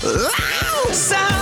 [0.00, 0.28] Самые
[0.92, 1.37] не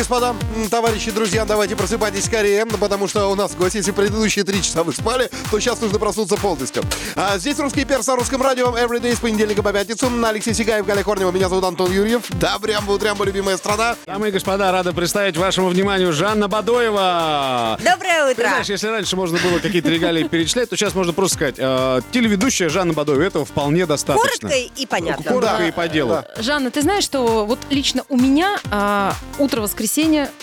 [0.00, 0.34] господа,
[0.70, 4.94] товарищи, друзья, давайте просыпайтесь скорее, потому что у нас гость, если предыдущие три часа вы
[4.94, 6.82] спали, то сейчас нужно проснуться полностью.
[7.16, 10.10] А, здесь русский перс на русском радио, everyday с понедельника по пятницу.
[10.24, 12.22] Алексей Сигаев, Галя Корнева, меня зовут Антон Юрьев.
[12.40, 13.94] Да, прям утрям, любимая страна.
[14.06, 17.78] Дамы и господа, рада представить вашему вниманию Жанна Бадоева.
[17.84, 18.48] Доброе Ты утро.
[18.48, 22.70] знаешь, если раньше можно было какие-то регалии перечислять, то сейчас можно просто сказать, э, телеведущая
[22.70, 24.48] Жанна Бадоева, этого вполне достаточно.
[24.48, 25.24] Коротко и понятно.
[25.24, 26.10] Коротко Да, и по делу.
[26.36, 26.42] да.
[26.42, 29.89] Жанна, ты знаешь, что вот лично у меня а, утро воскресенья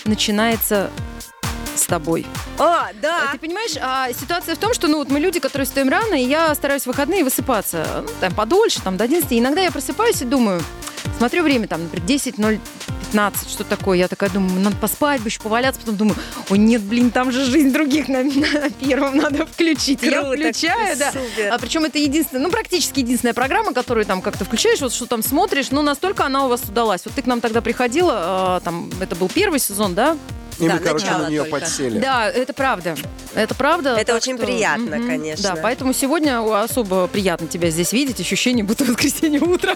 [0.04, 0.90] начинается
[1.78, 2.26] с тобой.
[2.58, 3.28] А, А да.
[3.32, 6.24] Ты понимаешь, а, ситуация в том, что ну вот мы люди, которые встаем рано, и
[6.26, 9.30] я стараюсь в выходные высыпаться ну, там, подольше, там, до 11.
[9.32, 10.62] И иногда я просыпаюсь и думаю,
[11.18, 13.98] смотрю время, там, например, 10.015, что такое.
[13.98, 15.80] Я такая думаю, надо поспать, бы еще поваляться.
[15.80, 16.16] Потом думаю,
[16.50, 20.02] о нет, блин, там же жизнь других на, на первом надо включить.
[20.02, 21.12] И я Круто, включаю, да.
[21.12, 21.52] супер.
[21.52, 25.22] А причем это единственная, ну, практически единственная программа, которую там как-то включаешь, вот что там
[25.22, 27.02] смотришь, ну, настолько она у вас удалась.
[27.04, 30.16] Вот ты к нам тогда приходила, а, там, это был первый сезон, да?
[30.58, 31.60] И Да, мы, короче, на нее только.
[31.60, 31.98] подсели.
[31.98, 32.96] Да, это правда.
[33.34, 33.96] Это правда.
[33.96, 35.06] Это очень что, приятно, мгм.
[35.06, 35.54] конечно.
[35.54, 38.20] Да, поэтому сегодня особо приятно тебя здесь видеть.
[38.20, 39.74] Ощущение, будто воскресенье утро.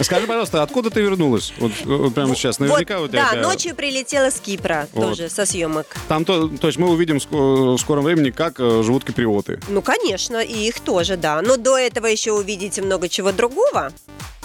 [0.00, 1.52] Скажи, пожалуйста, откуда ты вернулась?
[1.58, 2.58] Вот, вот прямо сейчас.
[2.58, 3.22] Наверняка Вот, у тебя...
[3.22, 5.08] да, такая- ночью прилетела с Кипра Вот.
[5.10, 5.86] тоже со съемок.
[6.08, 9.60] Там то, то есть мы увидим ско- в скором времени, как э, живут киприоты.
[9.68, 11.40] Ну, конечно, и их тоже, да.
[11.42, 13.92] Но до этого еще увидите много чего другого,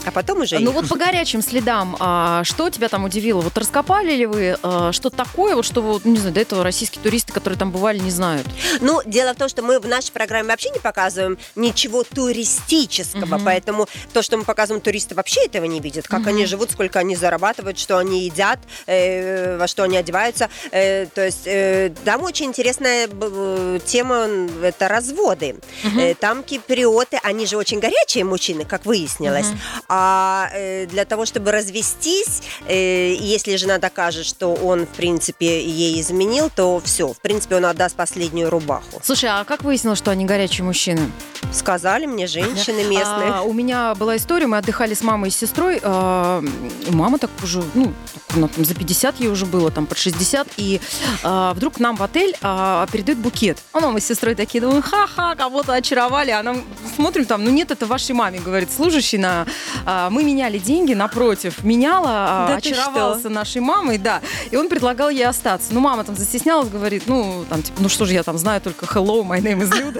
[0.05, 3.41] а потом уже Ну вот по горячим следам, а, что тебя там удивило?
[3.41, 7.01] Вот раскопали ли вы а, что-то такое, вот что, вот, не знаю, до этого российские
[7.03, 8.47] туристы, которые там бывали, не знают?
[8.81, 13.45] Ну, дело в том, что мы в нашей программе вообще не показываем ничего туристического, Мгм.
[13.45, 16.07] поэтому то, что мы показываем, туристы вообще этого не видят.
[16.07, 16.29] Как Мгм.
[16.29, 20.49] они живут, сколько они зарабатывают, что они едят, э, во что они одеваются.
[20.71, 24.27] Э, то есть э, там очень интересная б- тема,
[24.61, 25.55] это разводы.
[25.97, 29.47] Э, там киприоты, они же очень горячие мужчины, как выяснилось.
[29.47, 29.59] Мгм.
[29.97, 36.01] А э, для того, чтобы развестись, э, если жена докажет, что он, в принципе, ей
[36.01, 38.99] изменил, то все, в принципе, он отдаст последнюю рубаху.
[39.01, 41.09] Слушай, а как выяснилось, что они горячие мужчины?
[41.53, 43.31] Сказали мне женщины местные.
[43.31, 45.79] А, у меня была история, мы отдыхали с мамой и с сестрой.
[45.81, 46.43] а,
[46.87, 49.97] и мама так уже, ну, так она там за 50 ей уже было, там под
[49.97, 50.47] 60.
[50.57, 50.81] И
[51.23, 53.59] а, вдруг нам в отель а, передают букет.
[53.71, 56.31] А мама с сестрой такие, думаю, ха-ха, кого-то очаровали.
[56.31, 56.63] А нам
[56.95, 59.45] смотрим там, ну нет, это вашей маме, говорит, служащий на...
[59.85, 64.21] а, мы меняли деньги, напротив, меняла, а, Да очаровался нашей мамой, да.
[64.51, 65.69] И он предлагал ей остаться.
[65.71, 68.85] Ну, мама там застеснялась, говорит, ну, там, типа, ну что же я там знаю, только
[68.85, 69.99] hello, my name is Люда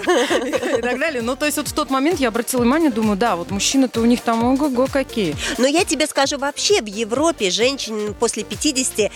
[0.78, 1.22] и так далее.
[1.22, 4.06] Ну, то есть вот в тот момент я обратила внимание, думаю, да, вот мужчины-то у
[4.06, 5.36] них там ого-го какие.
[5.58, 9.10] Но я тебе скажу, вообще в Европе женщин после 50 э,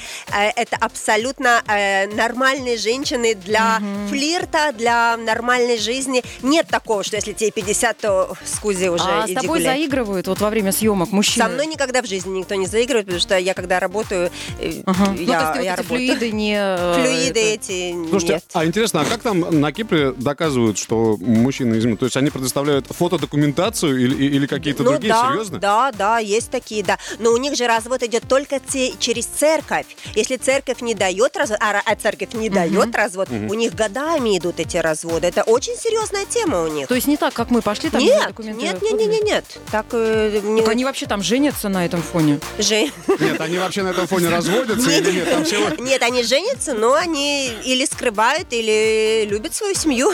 [0.56, 6.24] это абсолютно э, нормальные женщины для флирта, для нормальной жизни.
[6.42, 10.50] Нет такого, что если тебе 50, то скузи уже а с тобой заигрывают вот во
[10.50, 11.46] время съемок мужчины?
[11.46, 15.06] Со мной никогда в жизни никто не заигрывает, потому что я когда работаю, э, Ага.
[15.06, 15.86] я, ну, то есть я вот работаю.
[15.86, 16.56] флюиды не...
[16.58, 18.44] э, Флюиды это- эти Слушайте, нет.
[18.54, 22.00] а интересно, а как там на Кипре доказывают, что мужчины изменят?
[22.00, 25.14] То есть они предоставляют фотодокументацию или, или какие-то Ну другие?
[25.14, 25.60] да, Серьезно?
[25.60, 26.98] да, да, есть такие, да.
[27.20, 29.86] Но у них же развод идет только те- через церковь.
[30.16, 34.60] Если церковь не дает развод, а, а церковь не дает развод, у них годами идут
[34.60, 35.28] эти разводы.
[35.28, 36.88] Это очень серьезная тема у них.
[36.88, 38.02] То есть не так, как мы пошли там...
[38.02, 39.46] Нет, документы нет, нет, нет, нет, нет.
[39.72, 42.40] Так, э, не- Так они вообще там женятся на этом фоне?
[42.58, 45.30] Жен- Нет, они вообще на этом фоне разводятся или нет?
[45.32, 45.66] Там всего...
[45.80, 50.14] Нет, они женятся, но они или скрывают, или любят свою семью.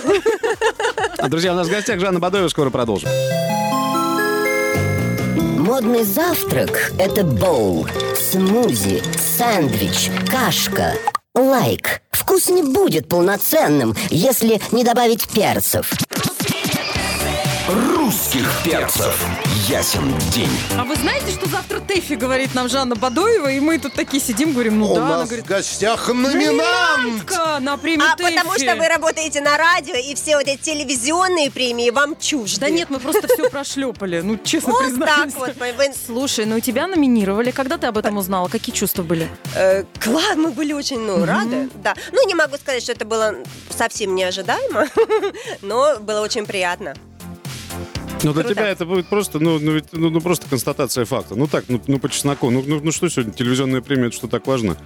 [1.27, 3.09] Друзья, у нас в гостях Жанна Бадоева, скоро продолжим.
[5.57, 7.87] Модный завтрак– это боул,
[8.31, 9.01] смузи,
[9.37, 10.93] сэндвич, кашка.
[11.33, 12.01] Лайк.
[12.11, 15.91] Вкус не будет полноценным, если не добавить перцев.
[17.67, 19.25] Русских перцев.
[19.69, 20.49] Ясен день.
[20.77, 24.51] А вы знаете, что завтра Тэфи говорит нам Жанна Бадоева, и мы тут такие сидим,
[24.53, 26.35] говорим, ну У да, она нас говорит, в гостях номинант!
[26.35, 28.35] номинантка на премию А Тэфи.
[28.35, 32.59] потому что вы работаете на радио, и все вот эти телевизионные премии вам чужды.
[32.59, 35.37] Да нет, мы просто все прошлепали, ну честно Вот признаемся.
[35.37, 35.55] так вот.
[35.59, 37.51] мы- вы- Слушай, ну тебя номинировали.
[37.51, 38.49] Когда ты об этом узнала?
[38.49, 39.27] Какие чувства были?
[39.55, 41.69] Э, класс, мы были очень ну, рады.
[41.75, 41.95] Да.
[42.11, 43.35] Ну, не могу сказать, что это было
[43.69, 44.87] совсем неожидаемо,
[45.61, 46.93] но было очень приятно.
[48.25, 51.35] Ну, для тебя это будет просто, ну, ну, ведь, ну, ну, просто констатация факта.
[51.35, 52.49] Ну, так, ну, ну по чесноку.
[52.49, 54.77] Ну, ну, ну, что сегодня, телевизионная премия, это что так важно?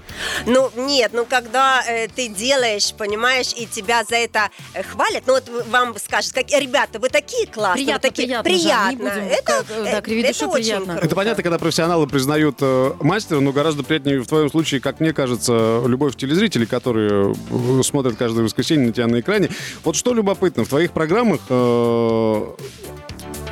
[0.45, 5.35] Ну, нет, ну, когда э, ты делаешь, понимаешь, и тебя за это э, хвалят, ну,
[5.35, 8.43] вот вам скажут, как, ребята, вы такие классные, Приятно, вы такие...
[8.43, 10.85] приятно, Жан, не будем, Это, как, э, да, кривить это очень приятно.
[10.93, 11.05] круто.
[11.05, 15.13] Это понятно, когда профессионалы признают э, мастера, но гораздо приятнее в твоем случае, как мне
[15.13, 19.49] кажется, любовь телезрителей, которые э, смотрят каждое воскресенье на тебя на экране.
[19.85, 22.47] Вот что любопытно, в твоих программах э,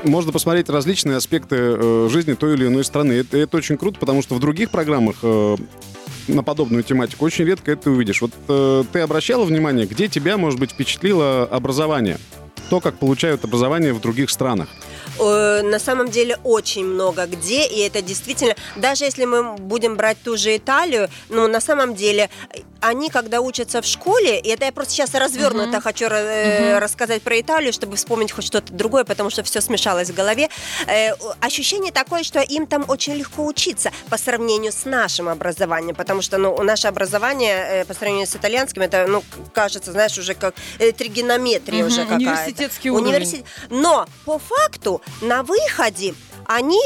[0.04, 3.14] можно посмотреть различные аспекты э, жизни той или иной страны.
[3.14, 5.58] Это, это очень круто, потому что в других программах э,
[6.28, 8.22] на подобную тематику очень редко это увидишь.
[8.22, 12.18] Вот э, ты обращала внимание, где тебя, может быть, впечатлило образование?
[12.70, 14.68] То, как получают образование в других странах.
[15.20, 20.18] Э, на самом деле очень много где, и это действительно, даже если мы будем брать
[20.24, 22.30] ту же Италию, ну, на самом деле,
[22.82, 27.40] они, когда учатся в школе, и это я просто сейчас развернуто хочу э, рассказать про
[27.40, 30.50] Италию, чтобы вспомнить хоть что-то другое, потому что все смешалось в голове,
[30.88, 36.22] Э, ощущение такое, что им там очень легко учиться по сравнению с нашим образованием, потому
[36.22, 40.56] что, ну, наше образование э, по сравнению с итальянским, это, ну, кажется, знаешь, уже как
[40.80, 42.24] э, тригонометрия Мгм, уже какая-то.
[42.32, 43.08] университетский уровень.
[43.16, 46.14] Универси- но по факту на выходе
[46.46, 46.80] они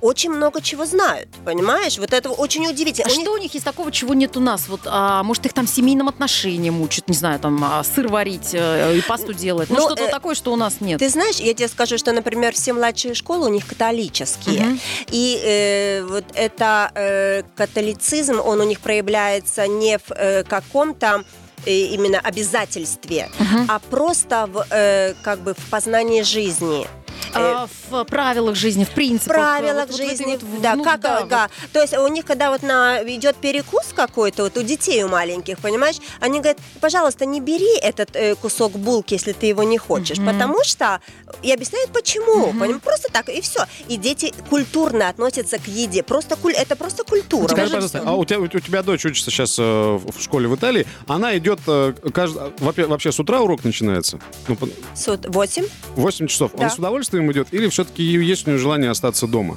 [0.00, 1.98] очень много чего знают, понимаешь?
[1.98, 3.08] Вот это очень удивительно.
[3.08, 4.68] А У них- что у них есть такого, чего нет у нас?
[4.68, 8.96] Вот, а, может, их там семейным отношениям учат, не знаю, там а, сыр варить э,
[8.96, 9.70] и пасту делать.
[9.70, 10.98] Ну, Ну, что-то э, такое, что у нас нет.
[10.98, 14.62] Ты знаешь, я тебе скажу, что, например, все младшие школы у них католические.
[14.64, 14.80] Мгм.
[15.10, 21.24] И э, вот это э, католицизм, он у них проявляется не в э, каком-то
[21.66, 23.28] э, именно обязательстве,
[23.68, 26.86] а просто в, э, как бы в познании жизни.
[27.34, 29.34] Э, А, в правилах жизни, в принципах.
[29.36, 31.50] правилах вот- вот в жизни, вот в- да, ну, как, да, э, да.
[31.72, 35.58] То есть у них, когда вот на идет перекус какой-то, вот у детей у маленьких,
[35.58, 40.18] понимаешь, они говорят, пожалуйста, не бери этот э, кусок булки, если ты его не хочешь,
[40.24, 41.00] потому что
[41.42, 43.64] и объясняют почему, понимаешь, просто так и все.
[43.88, 47.48] И дети культурно относятся к еде, просто куль, это просто культура.
[47.48, 50.48] Скажи, Вот пожалуйста, а у тебя, у тебя дочь учится сейчас э, в в школе
[50.48, 54.18] в Италии, она идет, э, кажд- вообще, вообще с утра урок начинается?
[54.48, 55.66] Ну, по- Суд- Восемь.
[55.94, 56.52] 8 часов.
[56.54, 56.70] Он Да.
[56.70, 59.56] с удовольствием идет или все-таки есть у нее желание остаться дома?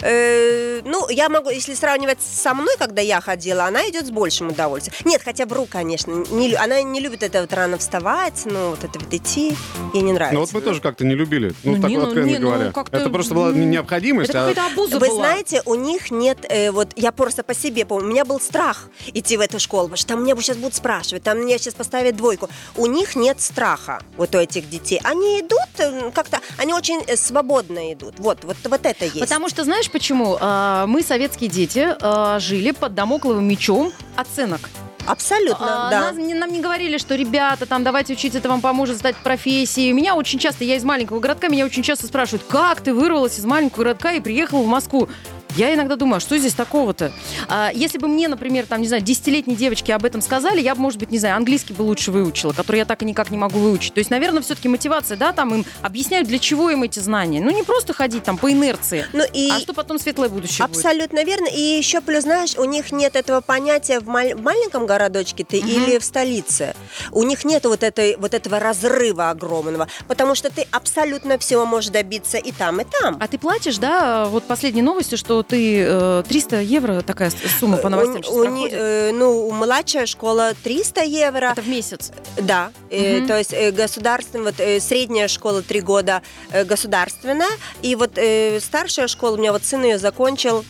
[0.00, 4.48] Э, ну, я могу, если сравнивать со мной, когда я ходила, она идет с большим
[4.48, 4.96] удовольствием.
[5.04, 6.24] Нет, хотя вру, конечно.
[6.30, 9.56] Не, она не любит это вот рано вставать, ну, вот это вот идти.
[9.94, 10.34] Ей не нравится.
[10.34, 12.38] Ну вот мы тоже как-то не любили, ну, Ну, так не, вот ну, откровенно не,
[12.38, 12.72] ну, говоря.
[12.72, 15.16] как-то, Это просто была не необходимость, Это а какая-то обуза Вы была.
[15.16, 18.88] знаете, у них нет, э, вот я просто по себе помню, у меня был страх
[19.12, 22.16] идти в эту школу, потому что там меня сейчас будут спрашивать, там мне сейчас поставят
[22.16, 22.48] двойку.
[22.76, 25.00] У них нет страха, вот у этих детей.
[25.04, 28.14] Они идут э, как-то, они очень э, свободно идут.
[28.18, 29.20] Вот, вот, вот это есть.
[29.20, 30.38] Потому что знаешь почему?
[30.40, 34.60] А, Мы, советские дети, а, жили под домокловым мечом оценок.
[35.06, 36.00] Абсолютно, А, да.
[36.00, 39.92] нас нам не говорили, что ребята, там, давайте учиться, это вам поможет стать профессией.
[39.92, 43.44] Меня очень часто, я из маленького городка, меня очень часто спрашивают, как ты вырвалась из
[43.44, 45.08] маленького городка и приехала в Москву?
[45.56, 47.12] Я иногда думаю, а что здесь такого-то?
[47.48, 50.80] А, если бы мне, например, там, не знаю, десятилетней девочке об этом сказали, я бы,
[50.80, 53.58] может быть, не знаю, английский бы лучше выучила, который я так и никак не могу
[53.58, 53.94] выучить.
[53.94, 57.40] То есть, наверное, все-таки мотивация, да, там им объясняют, для чего им эти знания.
[57.40, 60.76] Ну, не просто ходить там по инерции, Ну и а что потом светлое будущее будет.
[60.76, 61.46] Абсолютно верно.
[61.46, 65.58] И еще плюс, знаешь, у них нет этого понятия в, маль- в маленьком городочке ты
[65.58, 66.74] или в столице.
[67.10, 71.90] У них нет вот, этой, вот этого разрыва огромного, потому что ты абсолютно всего можешь
[71.90, 73.16] добиться и там, и там.
[73.20, 77.88] А ты платишь, да, вот последней новостью, что ты э, 300 евро, такая сумма по
[77.88, 78.72] новостям У- сейчас у проходит?
[78.72, 81.46] э, ну, младшая школа 300 евро.
[81.52, 82.12] Это в месяц.
[82.38, 83.28] Да, э, Мгм.
[83.28, 86.22] то есть э, государственная, вот э, средняя школа три года
[86.52, 87.50] э, государственная,
[87.82, 90.64] и вот э, старшая школа, у меня вот сын ее закончил,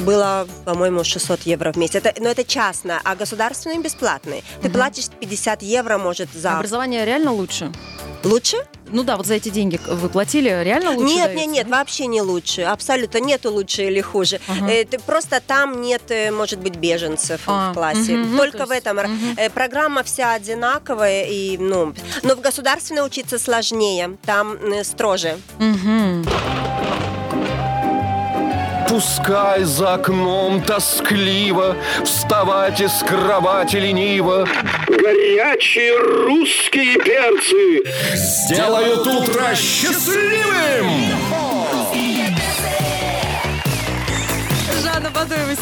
[0.00, 1.96] было, по-моему, 600 евро в месяц.
[1.96, 4.42] Это, но это частно, а государственные бесплатные.
[4.62, 6.56] Ты платишь 50 евро, может, за...
[6.56, 7.72] Образование реально лучше?
[8.24, 8.56] Лучше?
[8.88, 11.46] Ну да, вот за эти деньги вы платили, реально лучше нет, дается?
[11.46, 12.62] нет, нет, вообще не лучше.
[12.62, 14.40] Абсолютно нету лучше или хуже.
[14.48, 14.70] Ага.
[14.70, 18.12] Э, ты- просто там нет, э, может быть, беженцев А, в классе.
[18.16, 18.96] ну, Только то в есть, этом.
[18.96, 19.34] мгм.
[19.36, 21.24] Э, программа вся одинаковая.
[21.24, 24.16] И, ну, но в государственной учиться сложнее.
[24.24, 25.38] Там э, строже.
[25.58, 26.24] Мгм.
[28.94, 34.46] Пускай за окном тоскливо Вставать из кровати лениво.
[34.86, 37.82] Горячие русские перцы
[38.14, 41.03] Сделают утро счастливым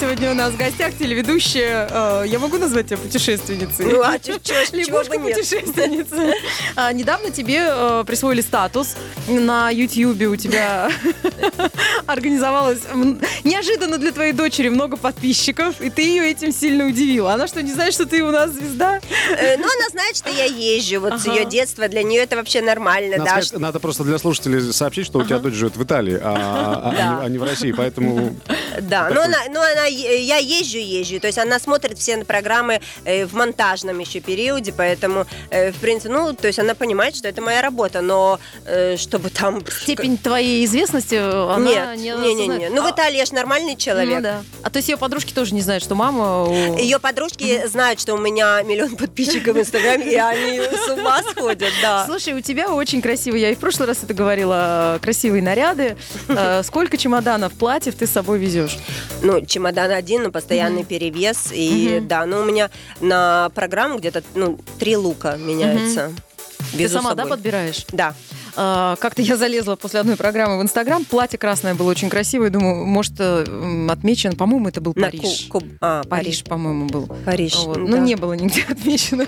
[0.02, 1.86] сегодня у нас в гостях, телеведущая.
[1.88, 3.86] э, я могу назвать тебя путешественницей?
[3.86, 4.88] Ну, а чё- чё- нет?
[5.36, 6.32] путешественница.
[6.74, 8.96] А, недавно тебе э, присвоили статус
[9.28, 10.26] на Ютьюбе.
[10.26, 10.90] У тебя
[12.06, 12.80] организовалось
[13.44, 17.34] неожиданно для твоей дочери много подписчиков, и ты ее этим сильно удивила.
[17.34, 18.98] Она что, не знает, что ты у нас звезда?
[19.38, 20.98] Э, Ну, она знает, что я езжу.
[21.00, 21.36] Вот с Ага.
[21.36, 23.18] ее детства для нее это вообще нормально.
[23.18, 25.84] Надо, да, сказать- что- надо просто для слушателей сообщить, что у тебя дочь живет в
[25.84, 26.96] Италии, а, а- а Да.
[27.20, 28.34] не, а не в России, поэтому...
[28.80, 33.26] Да, но она, но она, я езжу, езжу, то есть она смотрит все программы э,
[33.26, 37.40] в монтажном еще периоде, поэтому, э, в принципе, ну, то есть она понимает, что это
[37.42, 39.62] моя работа, но э, чтобы там...
[39.82, 42.68] Степень твоей известности она Нет, не не, не, не.
[42.68, 44.16] Ну, в А- Италии я ж нормальный человек.
[44.16, 44.42] Ну да.
[44.62, 46.44] А то есть ее подружки тоже не знают, что мама...
[46.44, 51.22] у- Ее подружки знают, что у меня миллион подписчиков в Инстаграме, и они с ума
[51.22, 52.04] сходят, да.
[52.06, 55.96] Слушай, у тебя очень красивые, я и в прошлый раз это говорила, красивые наряды.
[56.62, 58.61] Сколько чемоданов платьев ты с собой везешь?
[59.22, 61.50] Ну, чемодан один, но постоянный перевес.
[61.52, 66.12] И да, ну у меня на программу где-то ну, три лука меняется.
[66.72, 67.36] Ты Везу сама, с да, собой.
[67.36, 67.84] подбираешь?
[67.92, 68.14] Да.
[68.56, 72.84] А, Как-то я залезла после одной программы в Инстаграм, платье красное было очень красивое, думаю,
[72.86, 75.46] может, э, м, отмечен, по-моему, это был Париж.
[75.48, 77.08] Ку- Куб- А, Париж, по-моему, был.
[77.24, 77.56] Париж.
[77.64, 77.76] Вот.
[77.76, 77.82] да.
[77.82, 79.26] Ну, не было нигде отмечено.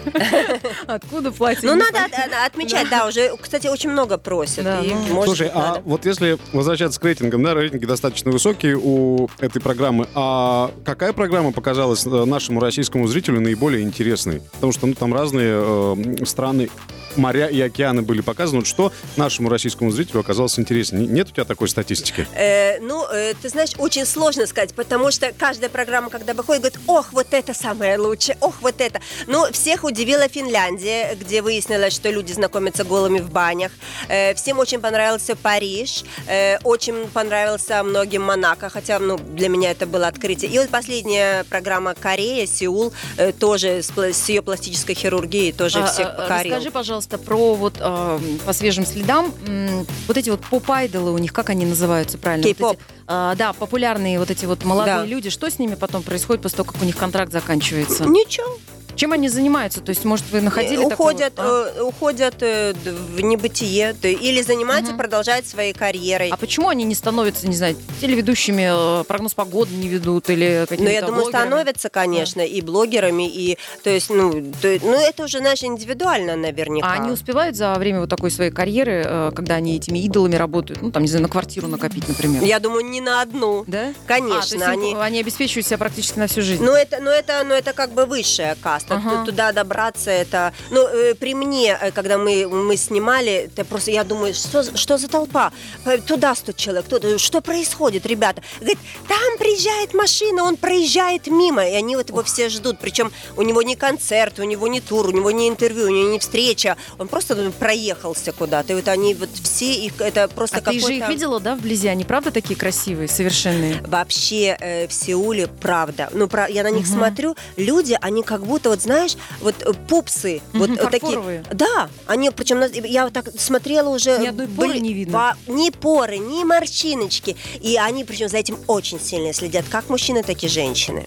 [0.86, 1.68] Откуда платье?
[1.70, 1.98] Ну, надо
[2.46, 4.64] отмечать, да, уже, кстати, очень много просят.
[4.64, 5.24] Ну.
[5.24, 10.70] Слушай, а вот если возвращаться к рейтингам, да, рейтинги достаточно высокие у этой программы, а
[10.84, 14.42] какая программа показалась э, нашему российскому зрителю наиболее интересной?
[14.52, 16.68] Потому что, ну, там разные э, страны,
[17.16, 18.58] моря и океаны были показаны.
[18.60, 21.06] Вот что нашему российскому зрителю оказалось интереснее?
[21.06, 22.26] Нет у тебя такой статистики?
[22.34, 26.80] Э, ну, э, ты знаешь, очень сложно сказать, потому что каждая программа, когда выходит, говорит,
[26.86, 29.00] ох, вот это самое лучшее, ох, вот это.
[29.26, 33.72] Ну, всех удивила Финляндия, где выяснилось, что люди знакомятся голыми в банях.
[34.08, 39.86] Э, всем очень понравился Париж, э, очень понравился многим Монако, хотя, ну, для меня это
[39.86, 40.50] было открытие.
[40.50, 45.86] И вот последняя программа Корея, Сеул, э, тоже с, с ее пластической хирургией тоже А,
[45.86, 46.52] всех а, покорил.
[46.54, 49.03] Расскажи, пожалуйста, про вот а, по свежим следам
[49.46, 52.46] м, вот эти вот поп-айдолы у них, как они называются правильно?
[52.48, 52.72] Вот Кей-поп.
[52.76, 55.04] эти, а, да, популярные вот эти вот молодые Да.
[55.06, 55.30] люди.
[55.30, 58.04] Что с ними потом происходит после того, как у них контракт заканчивается?
[58.04, 58.58] Ничего.
[58.96, 59.80] Чем они занимаются?
[59.80, 61.72] То есть, может, вы находили Э, такого- уходят, а?
[61.76, 62.72] э, уходят э,
[63.16, 64.98] в небытие, или занимаются, Мгм.
[64.98, 66.30] продолжают своей карьерой.
[66.30, 70.84] А почему они не становятся, не знаю, телеведущими, э, прогноз погоды не ведут или какими-то
[70.84, 71.46] Но я думаю, блогерами?
[71.46, 74.32] становятся, конечно, и блогерами, и то есть, ну,
[74.62, 76.88] то- ну это уже, знаешь, индивидуально наверняка.
[76.88, 80.90] А они успевают за время вот такой своей карьеры, когда они этими идолами работают, ну,
[80.90, 82.42] там, не знаю, на квартиру накопить, например?
[82.44, 83.64] Я думаю, не на одну.
[83.66, 83.92] Да?
[84.06, 84.94] Конечно, А, есть им- они.
[84.94, 86.62] они обеспечивают себя практически на всю жизнь.
[86.64, 89.08] Ну это, ну это, ну это как бы высшая каста.
[89.08, 89.24] Ага.
[89.24, 90.52] Туда добраться это.
[90.70, 94.98] Ну э, при мне, э, когда мы мы снимали, это просто я думаю, что что
[94.98, 95.52] за толпа?
[95.84, 98.42] Э, Туда 100 человек, туда, что происходит, ребята?
[98.60, 102.78] Говорит, там приезжает машина, он проезжает мимо, и они вот его все ждут.
[102.80, 106.10] Причем у него не концерт, у него не тур, у него не интервью, у него
[106.10, 108.72] не встреча, он просто ну, проехался куда-то.
[108.72, 111.88] И вот они вот все их это просто а ты же их видела, да, вблизи?
[111.88, 113.80] Они правда такие красивые, совершенные?
[113.86, 118.70] Вообще э, в Сеуле, правда, ну, про, я на них смотрю, люди, они как будто,
[118.74, 121.00] вот знаешь, вот э, пупсы, вот Мгм, э, такие.
[121.00, 121.44] фарфоровые.
[121.52, 124.18] Да, они, причем, я вот так смотрела уже.
[124.18, 125.36] Ни одной поры были- не видно.
[125.46, 127.36] во- ни поры, ни морщиночки.
[127.60, 131.06] И они, причем, за этим очень сильно следят, как мужчины, так и женщины.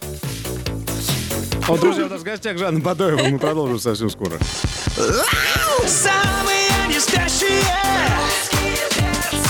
[1.68, 3.24] Вот, друзья, у нас в гостях Жанна Бадоева.
[3.28, 4.38] Мы продолжим совсем скоро.
[5.86, 7.62] Самые не спящие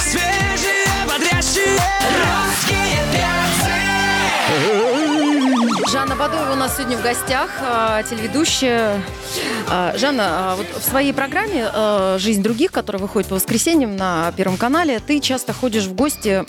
[0.02, 1.80] Свежие, бодрящие
[2.18, 4.97] Русские перцы
[5.91, 9.01] Жанна Бадоева у нас сегодня в гостях, а, телеведущая.
[9.70, 11.65] А, Жанна, а, вот в своей программе
[12.20, 16.44] «Жизнь других», которая выходит по воскресеньям на Первом канале, ты часто ходишь в гости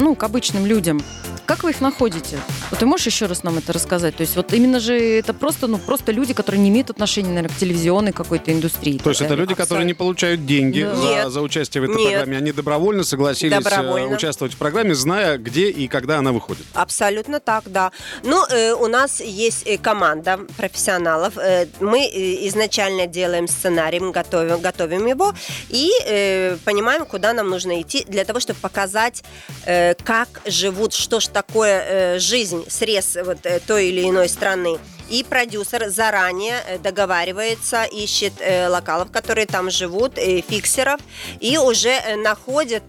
[0.00, 1.02] ну, к обычным людям.
[1.48, 2.38] Как вы их находите?
[2.70, 4.14] Вот ты можешь еще раз нам это рассказать?
[4.14, 7.48] То есть вот именно же это просто, ну, просто люди, которые не имеют отношения, наверное,
[7.48, 8.98] к телевизионной какой-то индустрии.
[8.98, 10.94] То есть это люди, которые не получают деньги Да.
[10.94, 11.30] за, Нет.
[11.30, 12.10] за участие в этой Нет.
[12.12, 12.36] программе.
[12.36, 14.14] Они добровольно согласились э, Добровольно.
[14.14, 16.66] участвовать в программе, зная, где и когда она выходит.
[16.74, 17.92] Абсолютно так, да.
[18.24, 21.38] Ну, э, у нас есть э, команда профессионалов.
[21.38, 25.32] Э, мы э, изначально делаем сценарий, мы готовим, готовим его
[25.70, 29.24] и э, понимаем, куда нам нужно идти для того, чтобы показать,
[29.64, 34.78] э, как живут, что ж такое э, жизнь, срез вот э, той или иной страны.
[35.08, 41.00] И продюсер заранее э, договаривается, ищет э, локалов, которые там живут, э, фиксеров,
[41.40, 42.84] и уже находят,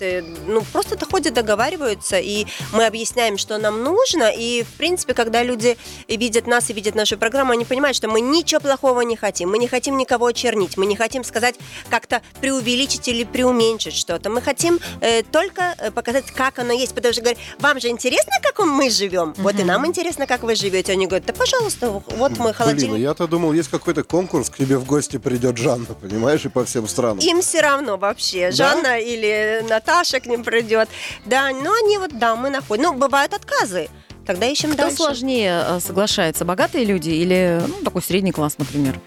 [0.47, 5.77] ну, просто доходят, договариваются, и мы объясняем, что нам нужно, и, в принципе, когда люди
[6.07, 9.57] видят нас и видят нашу программу, они понимают, что мы ничего плохого не хотим, мы
[9.57, 11.55] не хотим никого очернить, мы не хотим сказать
[11.89, 17.21] как-то преувеличить или преуменьшить что-то, мы хотим э, только показать, как оно есть, потому что,
[17.21, 19.33] говорят, вам же интересно, как мы живем.
[19.37, 20.91] Вот и нам интересно, как вы живете.
[20.93, 22.99] Они говорят, да, пожалуйста, вот мой Блин, холодильник.
[22.99, 26.87] я-то думал, есть какой-то конкурс, к тебе в гости придет Жанна, понимаешь, и по всем
[26.87, 27.19] странам.
[27.19, 30.89] Им все равно вообще, Жанна или Наташа к ним придет.
[31.25, 32.83] Да, ну они вот, да, мы находим.
[32.83, 33.89] Ну, бывают отказы.
[34.25, 34.97] Тогда ищем Кто дальше.
[34.97, 38.99] сложнее э, соглашается, богатые люди или ну, такой средний класс, например?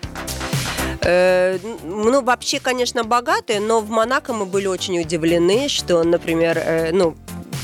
[1.00, 6.90] Э, ну, вообще, конечно, богатые, но в Монако мы были очень удивлены, что, например, э,
[6.92, 7.16] ну,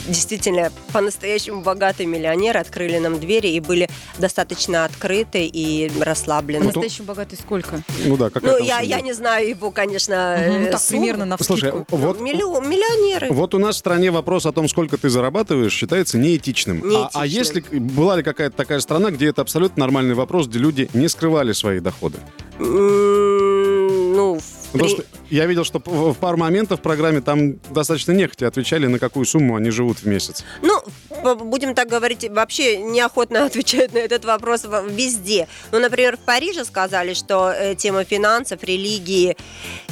[0.09, 3.88] действительно по-настоящему богатые миллионеры открыли нам двери и были
[4.19, 6.61] достаточно открыты и расслаблены.
[6.61, 7.83] По-настоящему богатый сколько?
[8.05, 11.00] Ну да, какая Ну, я, я не знаю его, конечно, Ну, э, так сумму.
[11.03, 13.29] примерно на Слушай, вот, Миллион- миллионеры.
[13.31, 16.83] Вот у нас в стране вопрос о том, сколько ты зарабатываешь, считается неэтичным.
[16.85, 17.27] А, а Неэтичным.
[17.27, 21.53] если была ли какая-то такая страна, где это абсолютно нормальный вопрос, где люди не скрывали
[21.53, 22.19] свои доходы?
[22.59, 28.12] Ну, в Потому при- что я видел, что в пару моментов в программе там достаточно
[28.12, 30.44] нехотя отвечали, на какую сумму они живут в месяц.
[30.62, 35.48] Ну, будем так говорить, вообще неохотно отвечают на этот вопрос во- везде.
[35.72, 39.37] Ну, например, в Париже сказали, что э, тема финансов, религии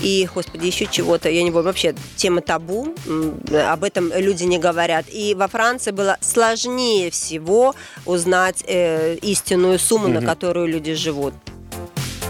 [0.03, 2.95] и, господи, еще чего-то, я не помню, вообще тема табу,
[3.53, 5.07] об этом люди не говорят.
[5.13, 11.35] И во Франции было сложнее всего узнать э, истинную сумму, на которую люди живут.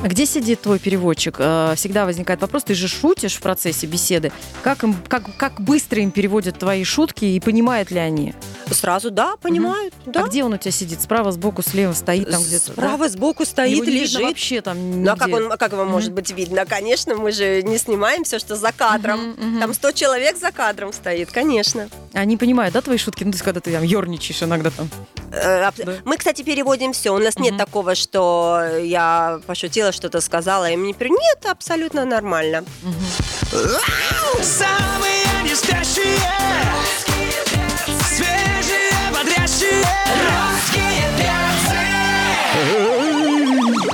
[0.03, 1.37] А Где сидит твой переводчик?
[1.39, 4.31] Э, Всегда возникает вопрос, ты же шутишь в процессе беседы.
[4.63, 8.35] Как, им, как, как быстро им переводят твои шутки и понимают ли они?
[8.71, 10.25] Сразу, да, понимают, да.
[10.25, 11.01] А где он у тебя сидит?
[11.01, 12.69] Справа, сбоку, слева стоит там где-то?
[12.69, 12.73] да?
[12.73, 14.23] Справа сбоку стоит, Его не видно лежит.
[14.23, 15.45] вообще там Ну а как, нигде.
[15.45, 16.67] он, а как его может быть видно?
[16.67, 19.21] Конечно, мы же не снимаем все, что за кадром.
[19.31, 19.61] Мгм, мгм.
[19.61, 21.89] Там 100 человек за кадром стоит, конечно.
[22.13, 23.23] Они понимают, да, твои шутки?
[23.25, 24.89] Ну, то есть, когда ты там ерничаешь иногда там.
[25.33, 25.95] Э, Да.
[26.05, 27.15] Мы, кстати, переводим все.
[27.15, 27.59] У нас нет Мгм.
[27.59, 32.65] такого, что я пошутила, что-то сказала, и мне при- Нет, абсолютно нормально.
[34.43, 36.19] Самые не спящие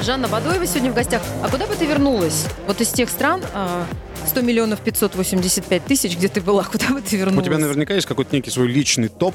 [0.03, 1.23] Жанна Бадоева сегодня в гостях.
[1.43, 2.47] А куда бы ты вернулась?
[2.67, 3.87] Вот из тех стран, а,
[4.27, 7.43] 100 миллионов 585 тысяч, где ты была, куда бы ты вернулась?
[7.43, 9.35] У тебя наверняка есть какой-то некий свой личный топ,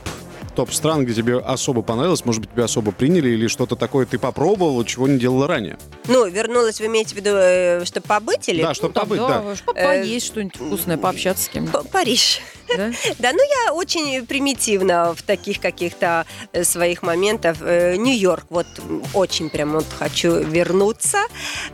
[0.55, 4.19] топ стран, где тебе особо понравилось, может быть, тебя особо приняли, или что-то такое ты
[4.19, 5.77] попробовал, чего не делала ранее.
[6.07, 9.71] Ну, вернулась, вы имеете в виду, чтобы побыть или Да, чтобы Там, побыть, да, да.
[9.73, 11.81] Э, поесть что-нибудь вкусное, пообщаться с кем-нибудь.
[11.83, 12.41] П- Париж?
[12.75, 12.91] Да?
[13.19, 17.57] Да, ну я очень примитивно в таких каких-то э, своих моментах.
[17.61, 18.67] Э, Нью-Йорк, вот
[19.13, 21.19] очень прям вот хочу вернуться.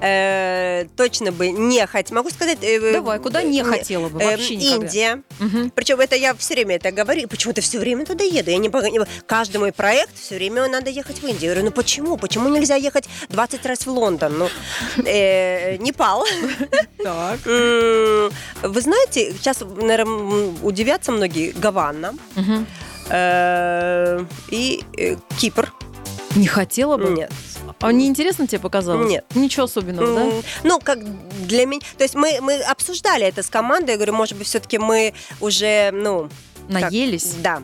[0.01, 2.17] Э, точно бы не хотела.
[2.17, 2.59] Могу сказать...
[2.61, 4.85] э, Давай, куда не э, хотела бы вообще никогда?
[4.85, 5.23] Индия.
[5.75, 8.51] Причем это я все время это говорю, почему-то все время туда еду.
[8.51, 8.73] Я не
[9.27, 11.43] Каждый мой проект все время надо ехать в Индию.
[11.43, 12.17] Я говорю, ну почему?
[12.17, 14.37] Почему нельзя ехать 20 раз в Лондон?
[14.37, 14.49] Ну,
[14.97, 16.25] Непал.
[17.03, 17.39] Так.
[17.45, 20.53] Вы знаете, сейчас, наверное,
[20.83, 22.67] удивятся многие, Гавана Мгм.
[23.09, 25.71] э, и э, Кипр.
[26.35, 27.09] Не хотела бы?
[27.09, 27.31] Нет.
[27.79, 29.07] А не интересно тебе показалось?
[29.09, 29.25] Нет.
[29.35, 30.21] Ничего особенного, да?
[30.23, 30.99] М, Ну, как
[31.47, 31.81] для меня...
[31.97, 33.91] То есть мы, мы обсуждали это с командой.
[33.91, 36.29] Я говорю, может быть, все-таки мы уже, ну...
[36.71, 37.35] как- Наелись?
[37.43, 37.61] Да.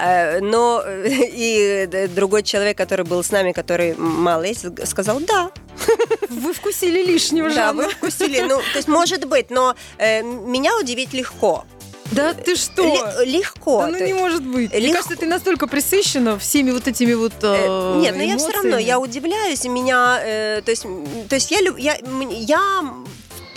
[0.00, 5.50] Э, Но и другой человек, который был с нами, который мало есть, сказал, да,
[6.28, 7.82] Вы вкусили лишнего, да, Жанна.
[7.84, 8.40] вы вкусили.
[8.40, 11.64] Ну, то есть, может быть, но меня удивить легко.
[12.12, 12.82] Да ты что?
[12.82, 13.82] Ле- легко.
[13.82, 14.70] Да ну не может быть.
[14.70, 14.94] Мне легко.
[14.94, 18.78] кажется, ты настолько присыщена всеми вот этими вот Э, э, Нет, но я все равно,
[18.78, 20.84] я удивляюсь, меня, э, то есть,
[21.28, 21.98] то есть я, я,
[22.30, 22.94] я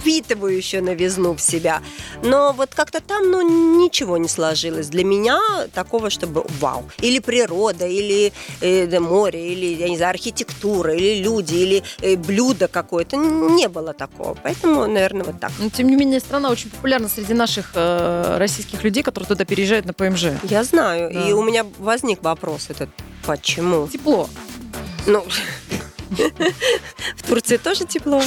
[0.02, 1.82] впитываю еще новизну в себя,
[2.24, 3.42] но вот как-то там, ну,
[3.78, 5.40] ничего не сложилось для меня
[5.74, 11.56] такого, чтобы вау, или природа, или э, море, или, я не знаю, архитектура, или люди,
[11.56, 15.52] или э, блюдо какое-то, не было такого, поэтому, наверное, вот так.
[15.60, 19.86] Но, тем не менее, страна очень популярна среди наших э, российских людей, которые туда переезжают
[19.86, 20.26] на ПМЖ.
[20.44, 21.28] Я знаю, Да.
[21.30, 22.90] и у меня возник вопрос этот,
[23.26, 23.88] почему?
[23.88, 24.28] Тепло.
[25.06, 25.24] Ну,
[27.16, 28.22] в Турции тоже тепло.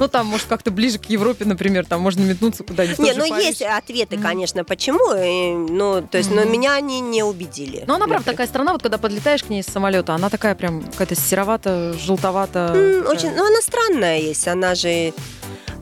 [0.00, 2.98] Ну, там, может, как-то ближе к Европе, например, там можно метнуться куда-нибудь.
[3.00, 3.44] Не, ну Париж.
[3.44, 5.12] есть ответы, конечно, почему.
[5.14, 7.84] и, ну, то есть, но меня они не убедили.
[7.86, 10.82] Ну, она, правда, такая страна, вот когда подлетаешь к ней с самолета, она такая прям
[10.82, 13.04] какая-то серовато, желтовато.
[13.08, 14.88] Очень, ну, она странная есть, она же,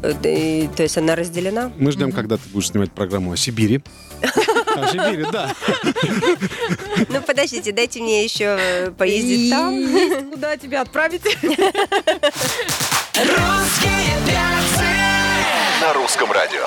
[0.02, 1.70] э, и- то есть она разделена.
[1.78, 3.82] Мы ждем, когда ты будешь снимать программу о Сибири.
[4.86, 5.54] Сибири, да.
[7.08, 10.30] Ну, подождите, дайте мне еще э, поездить И там.
[10.30, 11.24] Куда тебя отправить?
[13.14, 14.84] Русские перцы
[15.80, 16.66] На русском радио.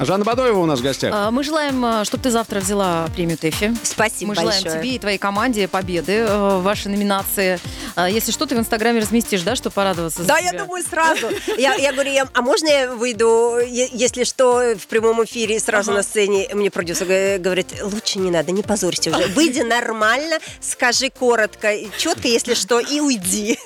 [0.00, 1.12] Жанна Бадоева у нас в гостях.
[1.14, 3.74] А, Мы желаем, чтобы ты завтра взяла премию ТЭФИ.
[3.82, 4.80] Спасибо Мы желаем большое.
[4.82, 7.58] тебе и твоей команде победы э, в вашей номинации.
[7.96, 11.28] А, Если что, ты в Инстаграме разместишь, да, чтобы порадоваться за Да, я думаю, сразу.
[11.58, 16.02] Я, я говорю, я- а можно я выйду, если что, в прямом эфире сразу на
[16.02, 16.48] сцене?
[16.54, 19.26] Мне продюсер г- говорит, лучше не надо, не позорься уже.
[19.28, 23.58] Выйди нормально, скажи коротко, четко, если что, и уйди.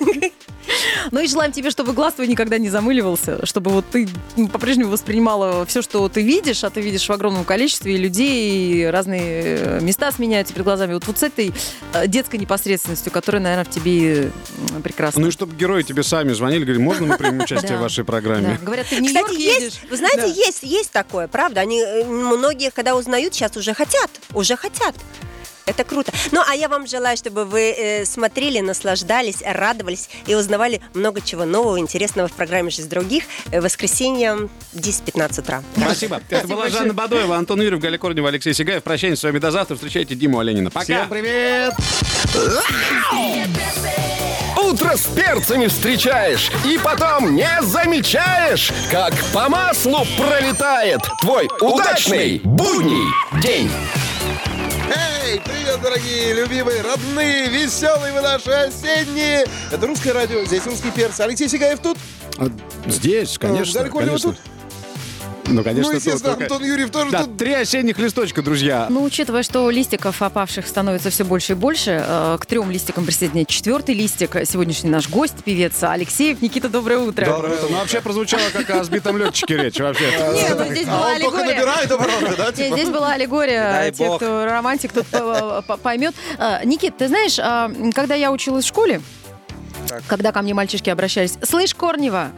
[1.11, 4.07] Ну и желаем тебе, чтобы глаз твой никогда не замыливался, чтобы вот ты
[4.51, 8.85] по-прежнему воспринимала все, что ты видишь, а ты видишь в огромном количестве и людей, и
[8.85, 10.93] разные э, места сменяются перед глазами.
[10.93, 11.53] Вот, вот с этой
[11.93, 14.31] э, детской непосредственностью, которая, наверное, в тебе
[14.83, 15.21] прекрасна.
[15.21, 18.57] Ну и чтобы герои тебе сами звонили, говорили, можно мы примем участие в вашей программе?
[18.59, 18.65] Да.
[18.65, 19.61] Говорят, ты в Нью-Йорк Кстати, едешь.
[19.61, 21.61] есть, вы знаете, есть такое, правда.
[21.61, 24.95] Они э, многие, когда узнают, сейчас уже хотят, уже хотят.
[25.65, 26.11] Это круто.
[26.31, 31.45] Ну, а я вам желаю, чтобы вы э, смотрели, наслаждались, радовались и узнавали много чего
[31.45, 35.63] нового, интересного в программе «Жизнь других» э, воскресенье 10-15 утра.
[35.77, 36.21] Спасибо.
[36.29, 38.83] Это была Жанна Бадоева, Антон Юрьев, Галя Корнева, Алексей Сигаев.
[38.83, 39.75] Прощаемся с вами до завтра.
[39.75, 40.69] Встречайте Диму Оленина.
[40.69, 40.83] Пока.
[40.83, 41.73] Всем привет!
[44.57, 53.05] Утро с перцами встречаешь и потом не замечаешь, как по маслу пролетает твой удачный будний
[53.41, 53.69] день.
[54.89, 59.45] Эй, привет, дорогие, любимые, родные, веселые вы наши осенние.
[59.71, 61.19] Это русское радио, здесь русский перс.
[61.19, 61.97] Алексей Сигаев тут.
[62.37, 62.47] А,
[62.87, 63.79] Здесь, конечно.
[63.79, 64.31] Галя Корнева конечно.
[64.33, 64.41] тут.
[65.45, 66.43] Ну, конечно, ну, естественно, тут.
[66.43, 67.37] Антон Юрьев тоже Да, тут.
[67.37, 68.87] три осенних листочка, друзья.
[68.89, 73.49] Ну, учитывая, что листиков опавших становится все больше и больше, э, к трем листикам присоединяет
[73.49, 74.31] четвертый листик.
[74.45, 76.41] Сегодняшний наш гость, певец Алексеев.
[76.41, 77.25] Никита, доброе утро.
[77.25, 77.67] Доброе утро.
[77.69, 80.05] Ну, вообще прозвучало, как о сбитом летчике речь вообще.
[80.33, 81.55] Нет, ну здесь А была он только аллегория.
[81.55, 82.45] набирает обороты, да?
[82.45, 82.77] Нет, типа?
[82.77, 83.91] здесь была аллегория.
[83.91, 84.17] Те, бог.
[84.17, 86.15] кто романтик, тот по- поймет.
[86.39, 89.01] А, Никит, ты знаешь, а, когда я училась в школе,
[89.87, 90.03] Так.
[90.07, 92.31] когда ко мне мальчишки обращались, слышь, Корнева,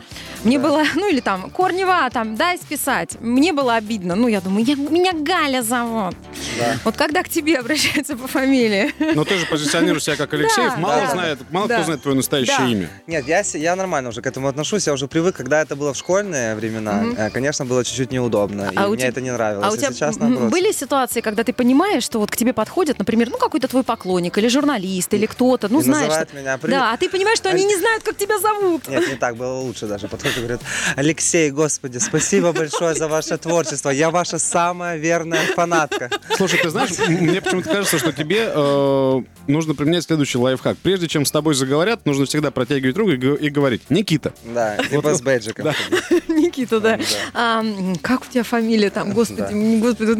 [0.43, 3.19] мне было, ну или там, Корнева, там, дай списать.
[3.21, 4.15] Мне было обидно.
[4.15, 6.15] Ну, я думаю, я, меня Галя зовут.
[6.57, 6.77] Да.
[6.83, 8.93] Вот когда к тебе обращаются по фамилии.
[9.15, 10.73] Но ты же позиционируешь себя как Алексеев.
[10.75, 11.11] Да, Мало да.
[11.11, 11.75] знает, мало Да.
[11.75, 12.65] кто знает твое настоящее Да.
[12.67, 12.89] имя.
[13.07, 14.87] Нет, я, я нормально уже к этому отношусь.
[14.87, 17.03] Я уже привык, когда это было в школьные времена.
[17.17, 18.69] э, Конечно, было чуть-чуть неудобно.
[18.71, 19.65] и А у мне тебя- это не нравилось.
[19.67, 20.51] А у И тебя сейчас наоборот.
[20.51, 24.37] были ситуации, когда ты понимаешь, что вот к тебе подходят, например, ну какой-то твой поклонник
[24.37, 26.79] или журналист или кто-то, ну И знаешь, что- меня, «Привет».
[26.79, 28.87] да, а ты понимаешь, что они не знают, как тебя зовут.
[28.87, 30.07] Нет, не так, было лучше даже.
[30.07, 30.61] Потом говорят,
[30.95, 33.89] Алексей, господи, спасибо большое за ваше творчество.
[33.89, 36.09] Я ваша самая верная фанатка.
[36.35, 40.77] Слушай, ты знаешь, мне почему-то кажется, что тебе э, нужно применять следующий лайфхак.
[40.77, 44.33] Прежде чем с тобой заговорят, нужно всегда протягивать руку и, и говорить «Никита».
[44.43, 45.67] Да, либо с бейджиком.
[46.27, 46.99] Никита, да.
[47.33, 47.63] А,
[48.01, 50.11] как у тебя фамилия там, господи, господи,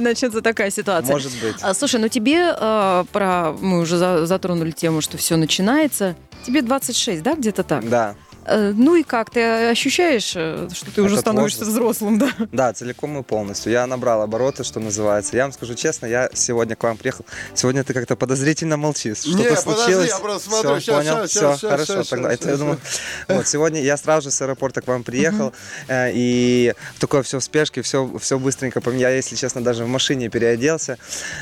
[0.00, 1.12] начнется такая ситуация.
[1.12, 1.56] Может быть.
[1.62, 6.16] А, слушай, ну тебе э, про, мы уже за- затронули тему, что все начинается.
[6.44, 7.88] Тебе 26, да, где-то так?
[7.88, 8.14] Да,
[8.48, 11.72] ну и как, ты ощущаешь, э, что ты уже Этот становишься возраст.
[11.72, 12.30] взрослым, да?
[12.52, 13.72] да, целиком и полностью.
[13.72, 15.36] Я набрал обороты, что называется.
[15.36, 17.24] Я вам скажу честно, я сегодня к вам приехал.
[17.54, 19.18] Сегодня ты как-то подозрительно молчишь.
[19.18, 20.08] Что-то случилось.
[20.08, 21.94] я просто смотрю, щас, понял, щас, все, щас, хорошо.
[21.94, 22.58] щас, тогда щас, это, я щас.
[22.60, 22.78] думаю,
[23.28, 25.52] вот сегодня я сразу же с аэропорта к вам приехал
[25.88, 28.82] э, и в такое все в спешке, все, все быстренько.
[28.90, 30.98] Я, если честно, даже в машине переоделся.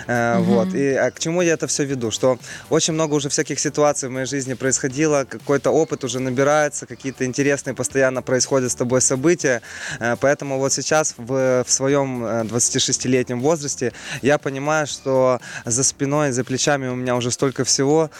[0.06, 0.74] Э, Вот.
[0.74, 2.10] И а к чему я это все веду?
[2.10, 2.38] Что
[2.70, 7.74] очень много уже всяких ситуаций в моей жизни происходило, какой-то опыт уже набирается, какие-то интересные
[7.74, 9.62] постоянно происходят с тобой события.
[10.00, 16.32] Э, Поэтому вот сейчас в, в своем э, 26-летнем возрасте я понимаю, что за спиной,
[16.32, 18.10] за плечами у меня уже столько всего,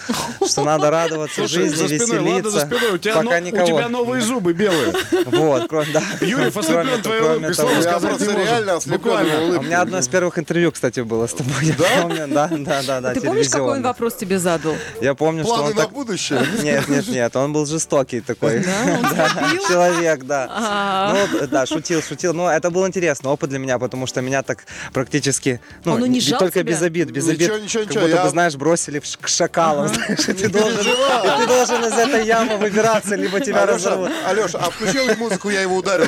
[0.47, 2.51] что надо радоваться Слушай, жизни, за спиной, ладно, веселиться.
[2.51, 2.91] за спиной.
[2.95, 3.63] У тебя, пока но- никого.
[3.65, 4.93] у тебя новые зубы белые.
[5.27, 6.03] Вот, кроме, да.
[6.21, 9.33] Юрьев ослеплен Кроме- твоей улыбкой, слово сказать не реально Буквально.
[9.33, 11.53] его У меня одно из первых интервью, кстати, было с тобой.
[11.63, 14.75] Я помню, да, да, да, да, Ты помнишь, какой он вопрос тебе задал?
[15.01, 15.91] Я помню, что он на так...
[15.93, 16.41] будущее.
[16.63, 18.64] Нет, нет, нет, он был жестокий такой.
[18.65, 19.67] Да, он Да, забил?
[19.69, 20.47] Человек, да.
[20.51, 21.15] А.
[21.41, 22.33] Ну, да, шутил, шутил.
[22.35, 26.39] Но это был интересный опыт для меня, потому что меня так практически, ну, Он унижал
[26.39, 26.73] только тебя?
[26.73, 27.41] без обид, без обид.
[27.43, 31.39] Ничего, ничего, Как будто я- бы, знаешь, бросили к шакалам, знаешь, и ты должен, и
[31.41, 34.11] ты должен из этой ямы выбираться, либо тебя разорвут.
[34.27, 36.07] Алеша, а включил музыку, я его ударил.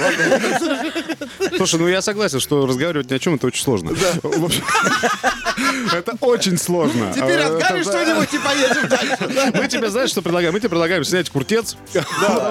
[1.57, 3.91] Слушай, ну я согласен, что разговаривать ни о чем это очень сложно.
[5.93, 7.13] Это очень сложно.
[7.15, 9.53] Теперь А, это- что-нибудь и поедем дальше.
[9.55, 10.53] Мы тебе, знаешь, что предлагаем?
[10.53, 11.77] Мы тебе предлагаем снять куртец.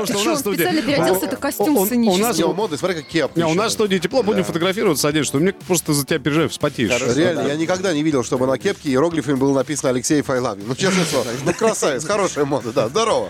[0.02, 0.58] Потому что у нас в студии...
[0.58, 2.24] специально переоделся, это костюм сценический.
[2.24, 3.40] У нас моды, смотри, как кепка.
[3.40, 6.50] Не, у нас в студии тепло, будем фотографироваться, одеть, что мне просто за тебя переживаю,
[6.50, 6.92] вспотеешь.
[7.16, 10.64] Реально, я никогда не видел, чтобы на кепке иероглифами было написано Алексеев I love you.
[10.68, 11.28] Ну, честное слово.
[11.46, 12.90] Ну, красавец, хорошая мода, да.
[12.90, 13.30] Здорово.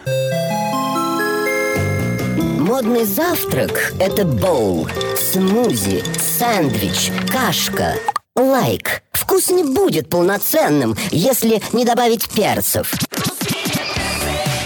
[2.59, 6.03] Модный завтрак– это боул, смузи,
[6.39, 7.95] сэндвич, кашка.
[8.35, 9.03] Лайк.
[9.13, 12.91] Вкус не будет полноценным, если не добавить перцев.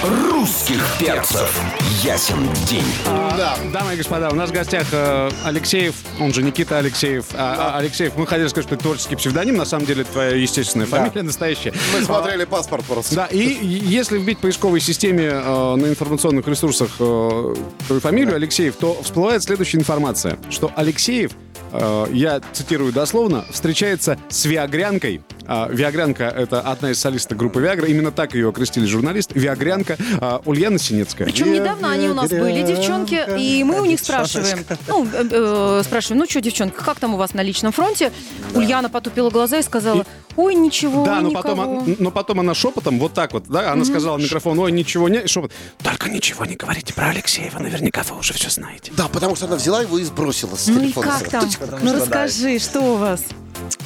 [0.03, 1.59] Русских перцев.
[2.03, 2.85] Ясен день.
[3.05, 3.57] Да.
[3.73, 7.25] Дамы и господа, у нас в гостях э, Алексеев, он же Никита Алексеев.
[7.33, 10.88] А, а, Алексеев, мы хотели сказать, что это творческий псевдоним, на самом деле твоя естественная
[10.88, 11.73] фамилия настоящая.
[11.93, 13.15] Мы смотрели паспорт просто.
[13.15, 17.55] Да, и если вбить в поисковой системе э, на информационных ресурсах э,
[17.88, 21.31] твою фамилию Алексеев, то всплывает следующая информация, что Алексеев,
[21.73, 25.21] э, я цитирую дословно, встречается с Виагрянкой.
[25.51, 29.38] А, Виагрянка— это одна из солисток группы Виагра, именно так ее окрестили журналисты.
[29.39, 31.25] Виагрянка а, Ульяна Синецкая.
[31.27, 35.81] Причем недавно они у нас были, девчонки, и мы у них спрашиваем, ну, э, э,
[35.83, 38.12] спрашиваем, ну что, девчонка, как там у вас на личном фронте?
[38.53, 41.55] Ульяна потупила глаза и сказала, ой, ничего, Да, но никого.
[41.55, 45.09] потом, но потом она шепотом, вот так вот, да, она сказала в микрофон, ой, ничего
[45.09, 45.51] не, и шепот.
[45.81, 48.91] Только ничего не говорите про Алексеева, наверняка вы уже все знаете.
[48.95, 51.07] Да, потому что она взяла его и сбросила с Ну и телефона.
[51.19, 51.49] как там?
[51.81, 51.99] Ну да.
[51.99, 53.23] расскажи, что у вас?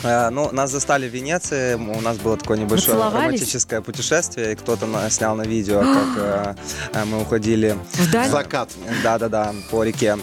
[0.04, 4.88] Э, Ну, нас застали в Венеции, у нас было такое небольшое романтическое путешествие, и кто-то
[5.10, 6.56] снял на видео, как э,
[6.94, 8.30] э, мы уходили Вдаль?
[8.30, 8.70] Закат.
[9.04, 10.18] Да-да-да, по реке.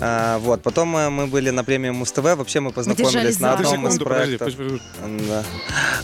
[0.00, 3.98] Э, Вот, потом э, мы были на премии Муз-ТВ, вообще мы познакомились на одном из
[3.98, 4.54] проектов.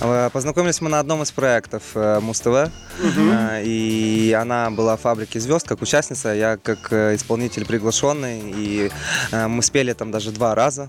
[0.00, 2.70] Э, Познакомились мы на одном из проектов Муз-ТВ,
[3.64, 8.90] и она была в «Фабрике звезд» как участница, я как исполнитель приглашенный, и
[9.33, 10.88] мы спели там даже два раза.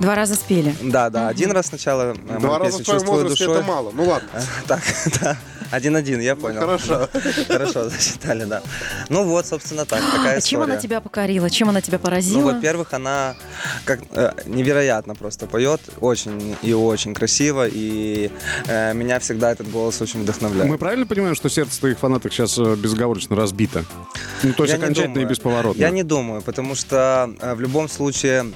[0.00, 0.74] Два раза спели.
[0.82, 3.60] Да, да, один раз сначала э, мою Два раза песню в твоем «Чувствую возрасте душой».
[3.60, 3.90] это мало.
[3.92, 4.28] Ну ладно.
[4.66, 4.82] Так,
[5.20, 5.36] да.
[5.70, 6.60] Один-один, я понял.
[6.60, 7.08] Хорошо.
[7.48, 8.62] Хорошо, засчитали, да.
[9.08, 11.50] Ну вот, собственно, так, такая А чем она тебя покорила?
[11.50, 12.40] Чем она тебя поразила?
[12.40, 13.34] Ну, во-первых, она
[13.84, 18.30] как э, невероятно просто поет, очень и очень красиво, и
[18.66, 20.70] э, меня всегда этот голос очень вдохновляет.
[20.70, 23.84] Мы правильно понимаем, что сердце твоих фанаток сейчас э, безоговорочно разбито?
[24.42, 25.30] Ну, то есть Я не окончательно и думаю.
[25.30, 25.80] бесповоротно.
[25.80, 28.46] Я не думаю, потому что э, в любом случае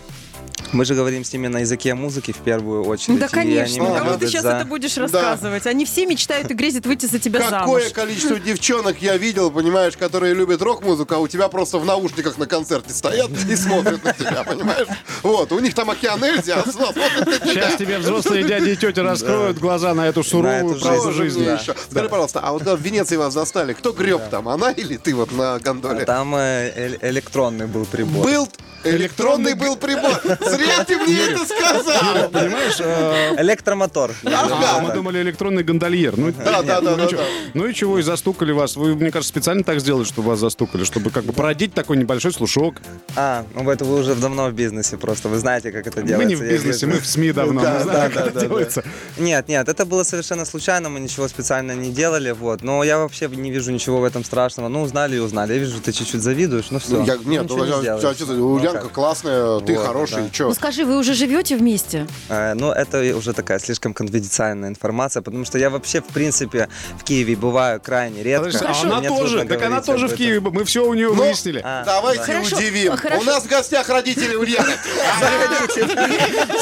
[0.73, 3.19] мы же говорим с ними на языке музыки в первую очередь.
[3.19, 3.83] Да, конечно.
[3.83, 5.67] они меня Кому ты сейчас за- это будешь рассказывать?
[5.67, 7.83] Они все мечтают и грезят выйти за тебя замуж.
[7.83, 12.39] Какое количество девчонок я видел, понимаешь, которые любят рок-музыку, а у тебя просто в наушниках
[12.39, 14.89] на концерте стоят и смотрят на тебя, понимаешь?
[15.23, 17.47] Вот, у них там океан Эльзи, а смотрят на тебя.
[17.47, 21.59] Сейчас тебе взрослые дяди и тети раскроют глаза на эту суровую правду Тоже жизни.
[21.91, 25.33] Скажи, пожалуйста, а вот в Венеции вас застали, кто греб там, она или ты вот
[25.33, 26.05] на гондоле?
[26.05, 28.25] Там э- электронный был прибор.
[28.25, 28.49] Был
[28.85, 30.21] электронный был прибор.
[30.59, 32.29] Зря ты мне это сказал.
[32.31, 34.11] Понимаешь, э, Электромотор.
[34.25, 36.17] а, мы думали электронный гондольер.
[36.17, 37.17] Ну, Да, да, да, ну, да, чё?
[37.19, 37.23] да.
[37.55, 38.77] ну и чего, и застукали вас.
[38.77, 42.33] Вы, мне кажется, специально так сделали, чтобы вас застукали, чтобы как бы породить такой небольшой
[42.33, 42.77] слушок.
[43.17, 46.29] А, ну это вы уже давно в бизнесе просто, вы знаете, как это Мы делается.
[46.29, 46.97] не в Я бизнесе, вижу.
[46.99, 47.63] мы в СМИ давно.
[47.63, 48.47] Да, Мы знаем, да, как да, это да, да.
[48.47, 48.85] делается.
[49.19, 52.63] Нет, нет, это было совершенно случайно, мы ничего специально не делали, вот.
[52.63, 54.69] Но я вообще не вижу ничего в этом страшного.
[54.69, 55.53] Ну, узнали и узнали.
[55.53, 57.03] Я вижу, ты чуть-чуть завидуешь, ну все.
[57.05, 60.31] Я- Нет, ну, я- я- Ульянка классная, ты Вот, хороший, да.
[60.33, 60.48] чё?
[60.49, 62.07] Ну скажи, вы уже живете вместе?
[62.29, 67.05] Э, Ну, это уже такая слишком конфиденциальная информация, потому что я вообще, в принципе, в
[67.05, 68.47] Киеве бываю крайне редко.
[68.59, 70.15] Подожди, а она тоже, так она тоже в.
[70.15, 71.61] Киеве, мы все у нее Ну, выяснили.
[71.65, 72.97] А, Давайте Хорошо, удивим.
[72.97, 73.21] хорошо.
[73.21, 74.73] У нас в гостях родители Ульяны.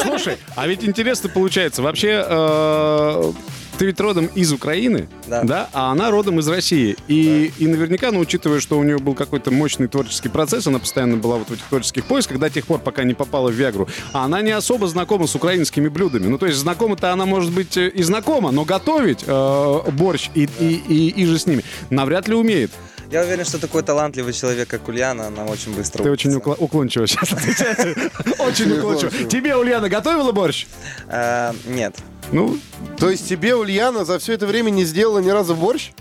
[0.03, 3.31] Слушай, а ведь интересно получается, вообще э,
[3.77, 5.69] ты ведь родом из Украины, Да.
[5.73, 6.95] а она родом из России.
[7.07, 11.17] И, и наверняка, ну, учитывая, что у нее был какой-то мощный творческий процесс, она постоянно
[11.17, 14.25] была вот в этих творческих поисках до тех пор, пока не попала в Виагру, а
[14.25, 16.27] она не особо знакома с украинскими блюдами.
[16.27, 20.49] Ну, то есть знакома-то она может быть э, и знакома, но готовить э, борщ и,
[20.59, 22.71] и, и, и же с ними навряд ли умеет.
[23.11, 27.07] Я уверен, что такой талантливый человек, как Ульяна, она очень быстро Ты очень укла- уклончиво
[27.07, 27.95] сейчас отвечаешь.
[28.39, 29.11] Очень уклончиво.
[29.29, 30.67] Тебе, Ульяна, готовила борщ?
[31.07, 31.95] Э, Нет.
[32.31, 32.59] Ну,
[32.99, 35.91] То есть тебе Ульяна за все это время не сделала ни разу борщ?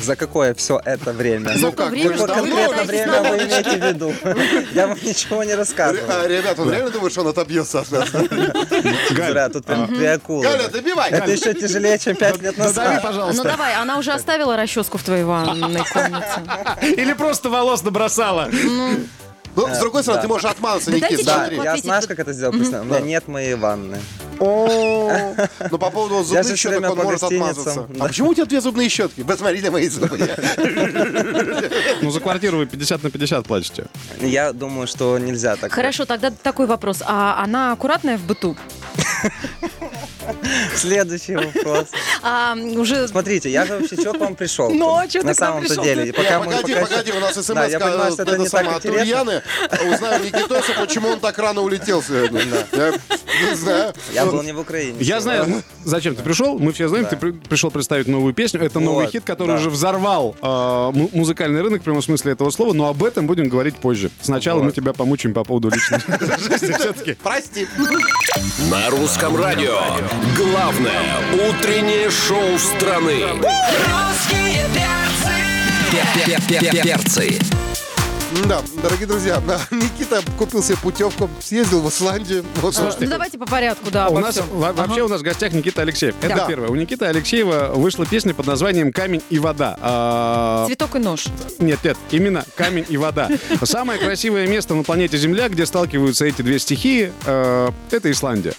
[0.00, 1.52] За какое все это время?
[1.56, 4.12] Ну как, время, что Конкретно время вы имеете в виду?
[4.72, 6.04] Я вам ничего не рассказываю.
[6.08, 8.08] А, Ребят, он реально думает, что он отобьется от нас?
[8.10, 10.42] Зря, тут прям три акулы.
[10.44, 11.10] Галя, добивай!
[11.10, 12.94] Это еще тяжелее, чем пять лет надави, назад.
[13.02, 13.44] Ну пожалуйста.
[13.44, 16.42] давай, она уже оставила расческу в твоей ванной комнате.
[16.82, 18.50] Или просто волос набросала.
[19.56, 21.56] Ну, с другой стороны, ты можешь отмазаться, Никит, Да, смотри.
[21.62, 22.54] я знаешь, как это сделал?
[22.54, 23.98] У меня нет моей ванны.
[24.40, 25.12] О,
[25.70, 27.86] Ну, по поводу Я зубных же всё щеток он может отмазаться.
[28.00, 29.22] А почему у тебя две зубные щетки?
[29.22, 30.18] Посмотри на мои зубы.
[32.02, 33.86] Ну, за квартиру вы 50 на 50 платите.
[34.20, 35.72] Я думаю, что нельзя так.
[35.72, 37.02] Хорошо, тогда такой вопрос.
[37.06, 38.56] А она аккуратная в быту?
[40.76, 41.86] Следующий вопрос.
[42.22, 43.08] А уже...
[43.08, 44.70] Смотрите, я же вообще что к вам пришел?
[44.72, 45.84] Ну, а чё ты На самом-то пришел?
[45.84, 46.12] деле.
[46.12, 48.48] Пока мы- Погоди, пока погоди, у нас смс Да, я понимаю, что это это не
[48.48, 49.42] так самое, от интересно.
[49.92, 52.40] Узнаем Никитоса, почему он так рано улетел сегодня.
[52.72, 52.92] Я
[53.50, 53.92] не знаю.
[54.12, 54.96] Я был не в Украине.
[55.00, 56.58] Я знаю, зачем ты пришел.
[56.58, 58.60] Мы все знаем, ты при- пришел представить новую песню.
[58.62, 62.88] Это новый хит, который уже взорвал му- музыкальный рынок в прямом смысле этого слова, но
[62.88, 64.10] об этом будем говорить позже.
[64.22, 65.98] Сначала мы тебя помучаем по поводу личной
[66.38, 67.14] жизни все-таки.
[67.22, 67.66] Прости.
[68.70, 69.78] На русском радио.
[70.36, 71.00] Главное
[71.34, 73.22] утреннее шоу страны.
[73.32, 74.64] Русские
[76.48, 77.38] перцы Перцы.
[78.48, 82.44] Да, дорогие друзья, Никита купил себе путевку, съездил в Исландию.
[82.56, 84.82] Вот, Ну, давайте по порядку, да, У нас, во- Ага.
[84.86, 86.16] Вообще у нас в гостях Никита Алексеев.
[86.20, 86.46] Это Да.
[86.46, 86.68] первое.
[86.68, 89.76] У Никиты Алексеева вышла песня под названием «Камень и вода».
[89.80, 91.26] А, Цветок и нож.
[91.60, 93.28] Нет, нет, именно камень и вода.
[93.62, 98.54] Самое красивое место на планете Земля, где сталкиваются эти две стихии, э, это Исландия.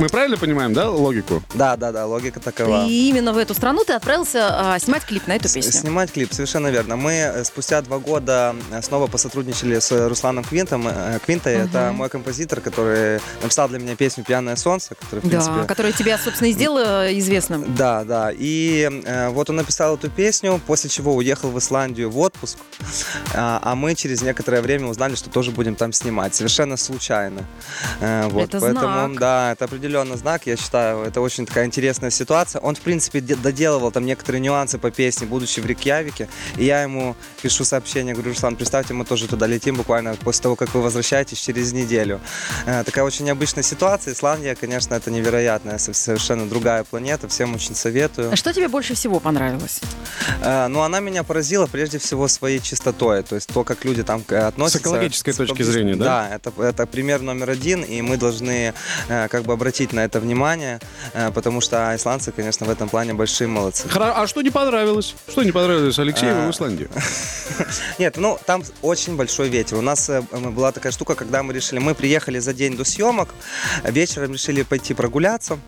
[0.00, 1.40] Мы правильно понимаем, да, логику?
[1.54, 2.84] Да, да, да, логика такова.
[2.88, 5.70] И именно в эту страну ты отправился а, снимать клип на эту С- песню.
[5.70, 6.96] Снимать клип, совершенно верно.
[6.96, 10.88] Мы э, спустя два года э, снова посотрудничали с Русланом Квинтом.
[10.88, 15.54] Э, Квинтой это мой композитор, который написал для меня песню «Пьяное солнце», который, в принципе...
[15.60, 17.76] Да, которая тебя, собственно, и сделала известным.
[17.76, 18.30] Да, да.
[18.36, 22.58] И э, вот он написал эту песню, после чего уехал в Исландию в отпуск.
[23.32, 26.34] А, а мы через некоторое время узнали, что тоже будем там снимать.
[26.34, 27.44] Совершенно случайно.
[28.00, 29.18] Э, вот, Это поэтому, знак.
[29.20, 30.46] да, это определенно знак.
[30.46, 32.60] Я считаю, это очень такая интересная ситуация.
[32.60, 36.28] Он, в принципе, де- доделывал там некоторые нюансы по песне, будучи в Рикьявике.
[36.56, 40.56] И я ему пишу сообщение, говорю, Руслан, представьте, мы тоже туда летим буквально после того,
[40.56, 42.20] как вы возвращаетесь через неделю.
[42.66, 44.14] Э, такая очень необычная ситуация.
[44.14, 47.28] Исландия, конечно, это невероятная, со- совершенно другая планета.
[47.28, 48.32] Всем очень советую.
[48.32, 49.80] А Что тебе больше всего понравилось?
[50.42, 54.22] Э, Но она меня поразила прежде всего своей чистотой, то есть то, как люди там
[54.22, 54.78] к- относятся.
[54.78, 56.04] С экологической с- точки зрения, да?
[56.04, 58.72] Да, это, это пример номер один, и мы должны
[59.08, 60.80] э, как бы обратить на это внимание,
[61.12, 63.86] э, потому что исландцы, конечно, в этом плане большие молодцы.
[63.94, 65.14] А что не понравилось?
[65.28, 66.46] Что не понравилось Алексееву А.
[66.46, 66.88] в Исландии?
[67.98, 69.76] Нет, ну там очень большой ветер.
[69.76, 73.28] У нас э, была такая штука, когда мы решили, мы приехали за день до съемок,
[73.84, 75.58] вечером решили пойти прогуляться.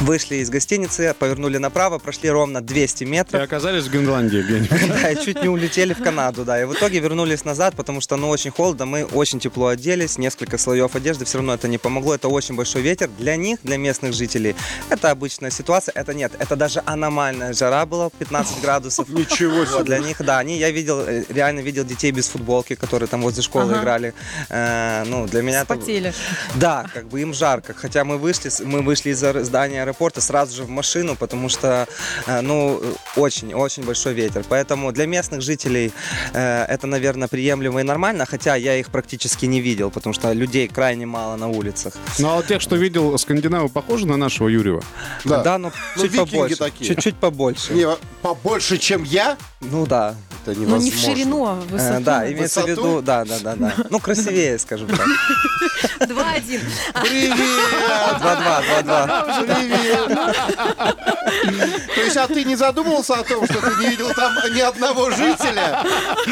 [0.00, 3.42] Вышли из гостиницы, повернули направо, прошли ровно 200 И метров.
[3.42, 4.88] оказались в Гренландии где-нибудь.
[5.02, 6.60] Да, и чуть не улетели в Канаду, да.
[6.62, 10.56] И в итоге вернулись назад, потому что, ну, очень холодно, мы очень тепло оделись, несколько
[10.56, 13.10] слоев одежды, все равно это не помогло, это очень большой ветер.
[13.18, 14.54] Для них, для местных жителей,
[14.88, 19.08] это обычная ситуация, это нет, это даже аномальная жара была, 15 градусов.
[19.08, 23.08] Ничего Вот, для них, да, они, я видел, э, реально видел детей без футболки, которые
[23.08, 23.80] там возле школы Ага.
[23.82, 24.14] играли.
[24.48, 25.74] Э, ну, для меня это...
[25.74, 26.14] Спотели.
[26.54, 27.74] Да, как бы им жарко.
[27.74, 31.86] Хотя мы вышли, мы вышли из здания аэропорта сразу же в машину, потому что,
[32.26, 32.80] э, ну,
[33.16, 34.44] очень-очень большой ветер.
[34.48, 35.92] Поэтому для местных жителей
[36.32, 40.68] э, это, наверное, приемлемо и нормально, хотя я их практически не видел, потому что людей
[40.68, 41.94] крайне мало на улицах.
[42.18, 44.82] Ну, а вот тех, что видел скандинавы, похожи на нашего Юрьева?
[45.24, 45.58] Да.
[45.58, 46.56] но Ну, чуть викинги побольше.
[46.56, 46.86] такие.
[46.88, 47.72] Чуть-чуть побольше.
[47.74, 47.86] Не,
[48.22, 49.36] побольше, чем я?
[49.60, 50.14] Ну да.
[50.46, 50.84] Это Ну, невозможно.
[50.84, 52.04] не в ширину, а в Э, высоту.
[52.04, 53.74] да, имеется в виду, да, да, да, да.
[53.90, 55.06] Ну, красивее, скажем так.
[56.08, 56.60] Два-один.
[57.02, 57.36] Привет!
[58.20, 59.27] 2-2, 2-2.
[61.94, 65.10] То есть, а ты не задумывался о том, что ты не видел там ни одного
[65.10, 65.82] жителя?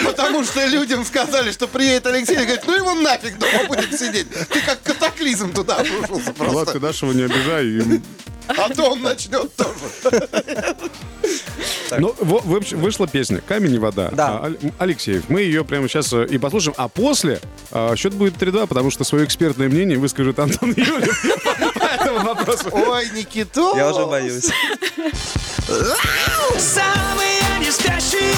[0.05, 4.29] Потому что людям сказали, что приедет Алексей, и говорит, ну его нафиг дома будет сидеть.
[4.51, 6.73] Ты как катаклизм туда обрушился Влад, просто.
[6.73, 7.67] ты нашего не обижай.
[7.67, 8.01] и-
[8.49, 9.75] А то он начнет тоже.
[11.99, 14.09] Ну, во- в общем, вышла песня «Камень и вода».
[14.13, 14.29] Да.
[14.45, 15.25] А, Алексеев.
[15.29, 16.75] Мы ее прямо сейчас э, и послушаем.
[16.79, 17.41] А после
[17.73, 21.25] а, счет будет 3-2, потому что свое экспертное мнение выскажет Антон Юрьев
[21.97, 22.69] этому вопросу.
[22.73, 23.77] Ой, Никиту!
[23.77, 24.51] Я уже боюсь.
[26.59, 28.35] Самые не спящие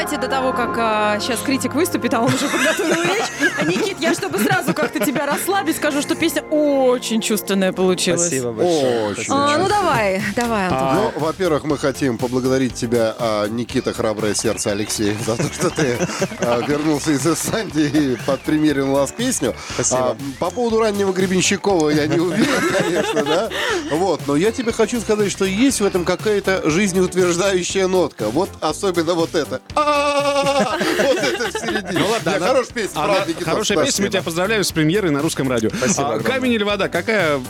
[0.00, 3.66] Давайте до того, как сейчас критик выступит, а он уже подготовил речь.
[3.66, 8.22] Никит, я чтобы сразу как-то тебя расслабить, скажу, что песня очень чувственная получилась.
[8.28, 9.10] Спасибо большое.
[9.10, 9.24] Очень.
[9.28, 10.94] А, ну давай, давай, Антон.
[10.94, 15.98] Ну, во-первых, мы хотим поблагодарить тебя, а, Никита Храброе Сердце Алексей, за то, что ты
[16.38, 19.54] а, вернулся из Исландии и подпримерил нас песню.
[19.74, 20.12] Спасибо.
[20.12, 23.50] А, По поводу раннего Гребенщикова я не уверен, конечно, да?
[23.90, 28.30] Вот, но я тебе хочу сказать, что есть в этом какая-то жизнеутверждающая нотка.
[28.30, 29.60] Вот особенно вот это.
[29.74, 29.89] А-а-а!
[31.00, 31.98] Вот это в середине.
[32.00, 33.44] Ну ладно, Хорошая песня, правда.
[33.44, 35.70] Хорошая песня, мы тебя поздравляем с премьерой на русском радио.
[35.70, 36.20] Спасибо А.
[36.20, 36.88] Камень или вода?
[36.88, 37.40] Какая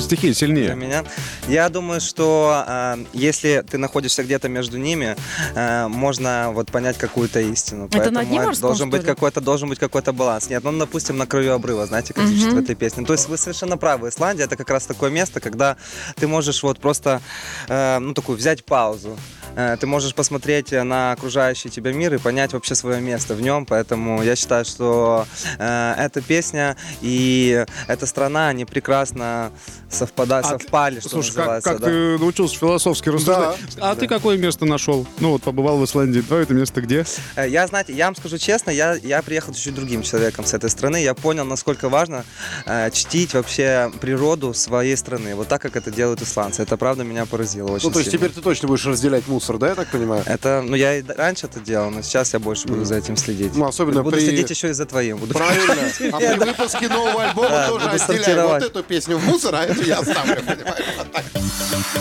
[0.00, 0.74] стихия Для сильнее?
[0.74, 1.04] меня.
[1.48, 5.16] Я думаю, что э, если ты находишься где-то между ними,
[5.54, 7.86] э, можно вот понять какую-то истину.
[7.86, 10.50] Это Поэтому на дне морском, должен быть какой-то должен быть какой-то баланс.
[10.50, 13.04] Нет, ну допустим на краю обрыва, знаете, как звучит в этой песне.
[13.04, 14.08] То есть вы совершенно правы.
[14.08, 15.76] Исландия это как раз такое место, когда
[16.16, 17.20] ты можешь вот просто
[17.68, 19.16] э, ну такую взять паузу.
[19.58, 23.66] Э, Ты можешь посмотреть на окружающий тебя мир и понять вообще свое место в нем.
[23.66, 25.26] Поэтому я считаю, что
[25.58, 29.50] э, эта песня и эта страна, они прекрасно
[29.90, 31.70] совпадают, А, совпали, что Слушай, как, называется.
[31.70, 31.86] как да.
[31.86, 33.56] ты научился философски рассуждать?
[33.80, 35.06] А ты какое место нашел?
[35.18, 36.20] Ну вот побывал в Исландии.
[36.20, 37.04] Твое это место где?
[37.34, 40.70] Э, Я, знаете, я вам скажу честно, я, я приехал чуть-чуть другим человеком с этой
[40.70, 41.02] страны.
[41.02, 42.24] Я понял, насколько важно
[42.64, 45.34] э, чтить вообще природу своей страны.
[45.34, 46.62] Вот так, как это делают исландцы.
[46.62, 48.26] Это правда меня поразило очень Ну, то есть сильно.
[48.28, 50.22] теперь ты точно будешь разделять мусор продюсер, да, я так понимаю?
[50.26, 53.54] Это, ну, я и раньше это делал, но сейчас я больше буду за этим следить.
[53.56, 55.18] Ну, особенно буду при- следить еще и за твоим.
[55.18, 55.74] Буду Правильно.
[56.12, 59.64] А при выпуске нового альбома Да, тоже буду отделяю вот эту песню в мусор, а
[59.64, 60.84] эту я оставлю, понимаешь?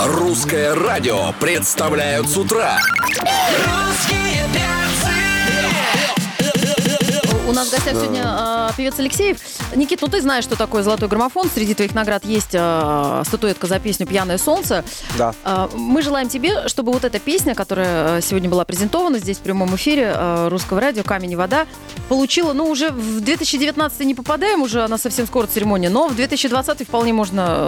[0.05, 2.79] Русское радио представляют с утра.
[3.09, 4.36] Русские
[7.57, 9.37] нас в гостях сегодня а, певец Алексеев.
[9.75, 11.49] Никит, ну ты знаешь, что такое золотой граммофон.
[11.53, 14.83] Среди твоих наград есть а, статуэтка за песню «Пьяное солнце».
[15.17, 15.33] Да.
[15.43, 19.41] А, Мы желаем тебе, чтобы вот эта песня, которая э, сегодня была презентована здесь в
[19.41, 21.65] прямом эфире э, русского радио «Камень и вода»,
[22.09, 26.87] получила, ну, уже в 2019 не попадаем, уже она совсем скоро церемония, но в 2020
[26.87, 27.67] вполне можно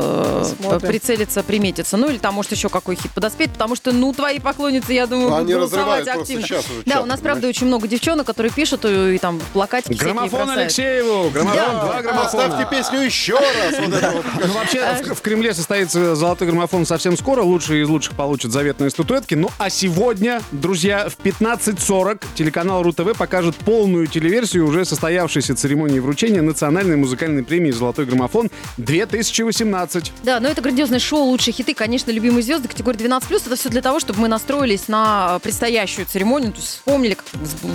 [0.61, 1.97] э, прицелиться, приметиться.
[1.97, 5.33] Ну, или там, может, еще какой хит подоспеть, потому что, ну, твои поклонницы, я думаю,
[5.33, 6.45] Они будут голосовать активно.
[6.85, 10.49] Да, у нас, правда, очень много девчонок, которые пишут и, и там плакатики всякие Граммофон.
[10.49, 11.30] Алексееву!
[11.30, 12.23] Граммофон, два граммофона.
[12.49, 13.80] Поставьте песню еще раз.
[13.80, 14.25] Вот это вот.
[14.45, 17.41] Ну, вообще, в, в Кремле состоится золотой граммофон совсем скоро.
[17.41, 19.36] Лучшие из лучших получат заветные статуэтки.
[19.36, 26.41] Ну, а сегодня, друзья, в 15.40 телеканал РУ-ТВ покажет полную телеверсию уже состоявшейся церемонии вручения
[26.41, 30.11] национальной музыкальной премии «Золотой граммофон» 2018.
[30.23, 33.21] Да, но это грандиозное шоу, лучшие хиты, конечно, любимые звезды категории 12+.
[33.45, 37.17] Это все для того, чтобы мы настроились на предстоящую церемонию, то есть вспомнили,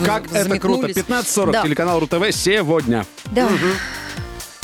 [0.05, 0.87] как, это круто.
[0.89, 0.97] взметнулись.
[0.97, 1.63] 15.40 Да.
[1.63, 3.07] телеканал РУ-ТВ сегодня.
[3.27, 3.49] Да.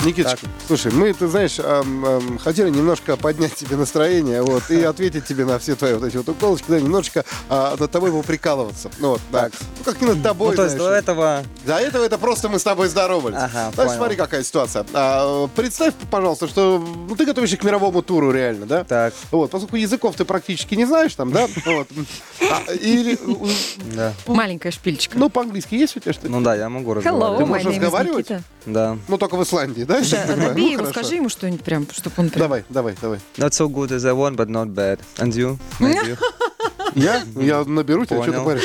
[0.05, 5.26] Никиточка, слушай, мы, ты знаешь, эм, эм, хотели немножко поднять тебе настроение, вот, и ответить
[5.26, 8.90] тебе на все твои вот эти вот уколочки, да, немножечко а, над тобой поприкалываться.
[8.98, 9.42] Ну, вот, да.
[9.42, 9.53] Так.
[9.78, 11.03] Ну, как не над тобой, Ну, то есть до знаешь.
[11.03, 11.44] этого...
[11.66, 13.36] До этого это просто мы с тобой здоровались.
[13.36, 14.86] Ага, Значит, смотри, какая ситуация.
[14.94, 16.78] А, представь, пожалуйста, что
[17.09, 18.84] ну, ты готовишься к мировому туру реально, да?
[18.84, 19.12] Так.
[19.30, 21.46] Вот, поскольку языков ты практически не знаешь там, да?
[21.66, 21.88] Вот.
[22.51, 23.18] А, или,
[23.94, 24.14] Да.
[24.26, 25.18] Маленькая шпильчика.
[25.18, 26.30] ну, по-английски есть у тебя что-то?
[26.30, 27.38] Ну да, я могу Hello, разговаривать.
[27.38, 28.28] Ты my можешь разговаривать?
[28.66, 28.96] Да.
[29.09, 29.99] Ну, только в Исландии, да?
[29.99, 30.49] а понимаю?
[30.51, 32.41] набей Ну, его, скажи ему что-нибудь прям, чтобы он прям...
[32.43, 33.18] Давай, давай, давай.
[33.36, 35.01] Not so good as I want, but not bad.
[35.18, 35.59] And you?
[35.78, 36.18] Maybe.
[36.95, 37.22] Я?
[37.36, 38.64] Я наберу тебя, что ты паришь?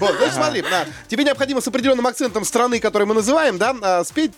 [0.00, 0.64] Вот, значит, смотри,
[1.08, 4.32] тебе необходимо с определенным акцентом страны, которую мы называем, да, а, спеть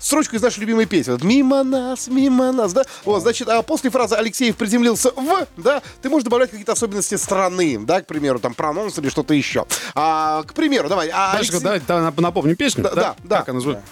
[0.00, 1.12] строчку из нашей любимой песни.
[1.12, 2.84] Вот, Мимо нас, мимо нас, да?
[3.04, 7.78] Вот, значит, а после фразы Алексеев приземлился в, да, ты можешь добавлять какие-то особенности страны,
[7.80, 9.66] да, к примеру, там, прононс или что-то еще.
[9.94, 11.10] А, к примеру, давай.
[11.12, 12.84] а, Алексей- давай нап- напомним песню.
[12.84, 13.38] Да, да, да.
[13.40, 13.82] Как она звучит?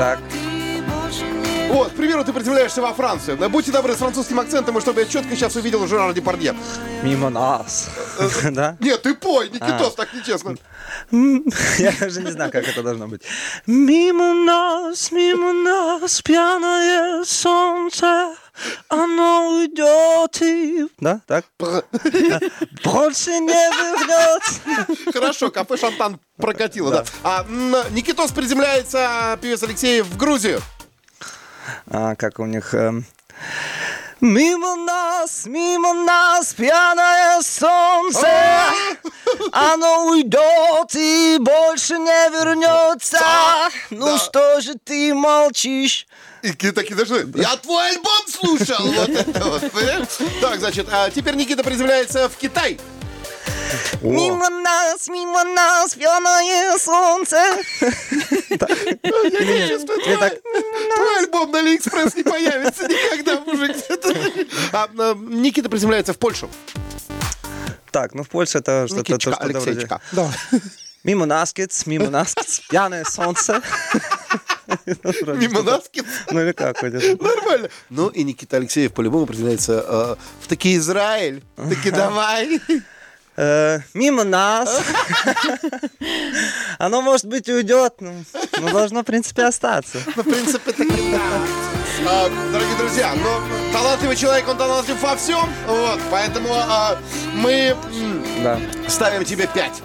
[0.00, 0.39] Так.
[1.70, 3.36] Вот, к примеру, ты приземляешься во Францию.
[3.48, 6.54] Будьте добры с французским акцентом, и чтобы я четко сейчас увидел Жерара Депардье.
[7.02, 7.88] Мимо нас.
[8.50, 8.76] Да?
[8.80, 10.56] Нет, ты пой, Никитос, так нечестно.
[11.78, 13.22] Я даже не знаю, как это должно быть.
[13.66, 18.34] Мимо нас, мимо нас, пьяное солнце,
[18.88, 20.88] оно уйдет и...
[20.98, 21.44] Да, так?
[22.84, 25.12] Больше не вернется.
[25.12, 27.04] Хорошо, кафе Шантан прокатило, да.
[27.22, 27.46] А,
[27.90, 30.60] Никитос приземляется, певец Алексеев, в Грузию.
[31.90, 32.74] А, как у них...
[32.74, 33.04] эм,
[34.20, 38.28] Мимо нас, мимо нас, пьяное солнце,
[39.50, 43.18] оно уйдет и больше не вернется.
[43.88, 46.06] Ну что же ты молчишь?
[46.42, 49.62] И ки- такие даже, я твой альбом слушал, вот это вот?
[50.42, 52.78] Так, значит, а теперь Никита приземляется в Китай.
[54.02, 57.36] Мимо нас, мимо нас, пьяное солнце.
[57.80, 63.76] Я не чувствую, твой, альбом на Алиэкспресс не появится никогда, мужик.
[64.72, 66.48] А, а, Никита приземляется в Польшу.
[67.90, 69.58] Так, ну в Польше это что-то вроде...
[69.58, 70.00] Алексеечка.
[71.02, 71.54] Мимо нас,
[71.86, 72.34] мимо нас,
[72.68, 73.62] пьяное солнце.
[74.86, 75.90] Мимо нас.
[76.30, 76.82] Ну или как?
[76.82, 77.70] Нормально.
[77.88, 81.42] Ну и Никита Алексеев по-любому приземляется э, в таки Израиль.
[81.56, 82.60] Таки давай.
[83.36, 84.82] Э, Мимо нас.
[86.78, 88.12] Оно, может быть, уйдет, но
[88.60, 89.98] но должно, в принципе, остаться.
[90.16, 91.20] Ну, в принципе, таки да.
[92.06, 95.48] А, Дорогие друзья, ну, талантливый человек, он талантлив во всем.
[95.66, 96.98] Вот, поэтому а,
[97.34, 97.76] мы
[98.42, 98.58] Да.
[98.88, 99.82] ставим тебе 5.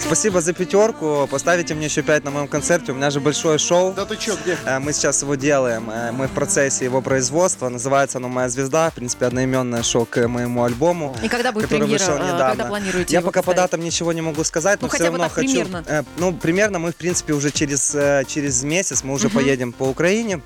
[0.00, 1.28] Спасибо за пятерку.
[1.30, 2.92] Поставите мне еще пять на моем концерте.
[2.92, 3.92] У меня же большое шоу.
[3.92, 4.56] Да ты чё, где?
[4.64, 5.90] Э, Мы сейчас его делаем.
[5.90, 7.68] Э, Мы в процессе его производства.
[7.68, 8.90] Называется оно «Моя звезда».
[8.90, 11.14] В принципе, одноименное шоу к моему альбому.
[11.22, 11.98] И когда будет который премьера?
[11.98, 12.48] вышел а, недавно.
[12.50, 13.70] Когда планируете Я его пока по поставить?
[13.72, 15.48] датам ничего не могу сказать, но Ну, все хотя бы равно так, хочу.
[15.50, 15.84] примерно.
[15.86, 19.84] э, ну, примерно мы, в принципе, уже через, э, через месяц мы уже поедем по
[19.84, 20.40] Украине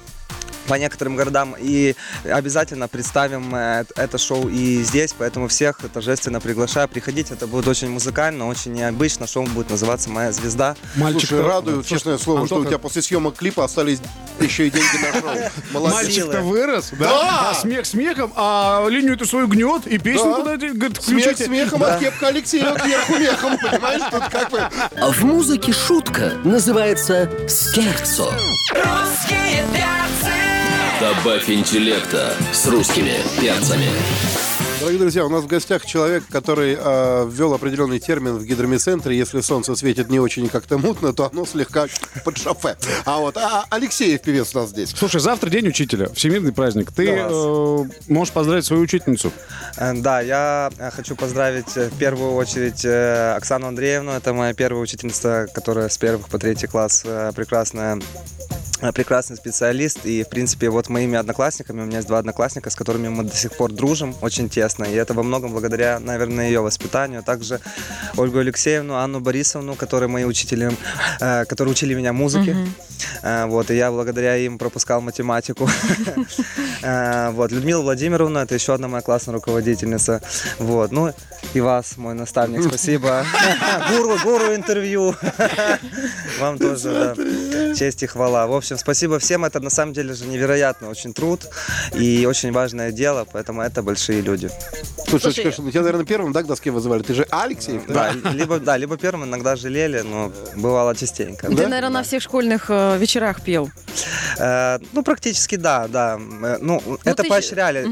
[0.66, 1.94] по некоторым городам и
[2.24, 7.30] обязательно представим э, это шоу и здесь, поэтому всех торжественно приглашаю приходить.
[7.30, 9.26] Это будет очень музыкально, очень необычно.
[9.26, 10.76] Шоу будет называться «Моя звезда».
[10.96, 13.98] Мальчик, Слушай, радую, честное слово, что у Антоха, тебя после съемок клипа остались
[14.40, 15.30] еще и деньги на шоу.
[15.72, 15.94] Молодец.
[15.94, 17.08] Мальчик-то вырос, да?
[17.08, 17.50] Да!
[17.50, 20.36] А смех смехом, а линию эту свою гнет, и песню Да.
[20.36, 21.44] куда-то говорит, Смех включите.
[21.46, 24.02] смехом, а кепка Алексея кверху мехом, понимаешь?
[24.10, 24.60] Тут как бы...
[24.60, 28.30] А в музыке шутка называется «Скерцо».
[28.72, 30.53] Русские перцы!
[31.04, 33.90] Добавь интеллекта с русскими перцами.
[34.84, 39.16] Дорогие друзья, у нас в гостях человек, который э, ввел определенный термин в гидромедцентре.
[39.16, 41.86] Если солнце светит не очень как-то мутно, то оно слегка
[42.22, 42.76] под шофе.
[43.06, 44.90] А вот а, Алексеев певец у нас здесь.
[44.94, 46.92] Слушай, завтра день учителя, всемирный праздник.
[46.92, 49.32] Ты э, можешь поздравить свою учительницу.
[49.78, 54.10] Э, Да, я э, хочу поздравить э, в первую очередь Оксану Андреевну.
[54.10, 58.00] Это моя первая учительница, которая с первых по третий класс прекрасная
[58.92, 60.04] прекрасный специалист.
[60.04, 63.34] И, в принципе, вот моими одноклассниками, у меня есть два одноклассника, с которыми мы до
[63.34, 64.73] сих пор дружим очень тесно.
[64.82, 67.22] И это во многом благодаря, наверное, ее воспитанию.
[67.22, 67.60] Также
[68.16, 70.72] Ольгу Алексеевну, Анну Борисовну, которые мои учители,
[71.20, 72.56] э, которые учили меня музыке.
[73.22, 75.68] Э, Вот, и я благодаря им пропускал математику.
[76.82, 80.20] Э, Вот, Людмила Владимировна, это еще одна моя классная руководительница.
[80.58, 81.12] Вот, ну
[81.52, 83.24] и вас, мой наставник, спасибо.
[83.90, 85.14] Гуру, гуру интервью.
[86.40, 88.46] Вам тоже, да, честь и хвала.
[88.46, 89.44] В общем, спасибо всем.
[89.44, 91.46] Это на самом деле же невероятно очень труд
[91.94, 94.50] и очень важное дело, поэтому это большие люди.
[95.08, 97.02] Слушай, Слушай тебя, наверное, первым да, к доске вызывали.
[97.02, 98.12] Ты же Алексеев, да?
[98.22, 101.48] Да, либо, да, либо первым иногда жалели, но бывало частенько.
[101.48, 103.70] Ты, наверное, на всех школьных э, вечерах пел.
[104.38, 106.18] Э, ну, практически да, да.
[106.42, 107.86] Э, Ну, это ты поощряли.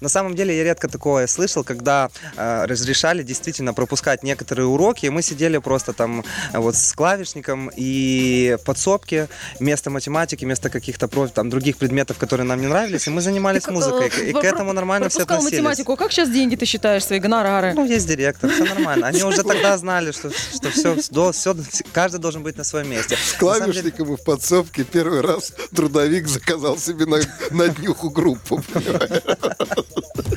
[0.00, 2.64] На самом деле я редко такое слышал, когда э,
[2.98, 8.56] разрешали действительно пропускать некоторые уроки, и мы сидели просто там э, вот с клавишником и
[8.60, 9.28] в подсобке
[9.60, 13.74] вместо математики, вместо каких-то там других предметов, которые нам не нравились, и мы занимались Так,
[13.74, 14.08] музыкой.
[14.30, 15.52] И к этому нормально все относились.
[15.52, 15.96] математику.
[15.96, 17.72] Как сейчас деньги ты считаешь, свои гонорары?
[17.74, 19.06] Ну, есть директор, все нормально.
[19.06, 20.96] Они уже тогда знали, что, что все,
[21.32, 21.54] все,
[21.92, 23.16] каждый должен быть на своем месте.
[23.16, 27.18] С клавишником и в подсобке первый раз трудовик заказал себе на,
[27.50, 28.62] на днюху группу.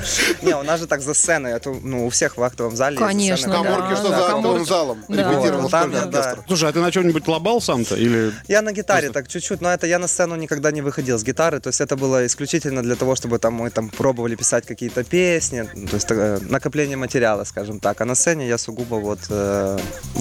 [0.41, 3.51] Не, у нас же так за сценой, это, ну, у всех в актовом зале Конечно,
[3.51, 3.63] да.
[3.63, 6.43] Каморки, что за актовым залом репетировал школьный оркестр.
[6.47, 7.95] Слушай, а ты на чем-нибудь лобал сам-то?
[7.95, 11.23] Или Я на гитаре так чуть-чуть, но это я на сцену никогда не выходил с
[11.23, 15.03] гитары, то есть это было исключительно для того, чтобы там мы там пробовали писать какие-то
[15.03, 19.77] песни, то есть э, накопление материала, скажем так, а на сцене я сугубо вот э,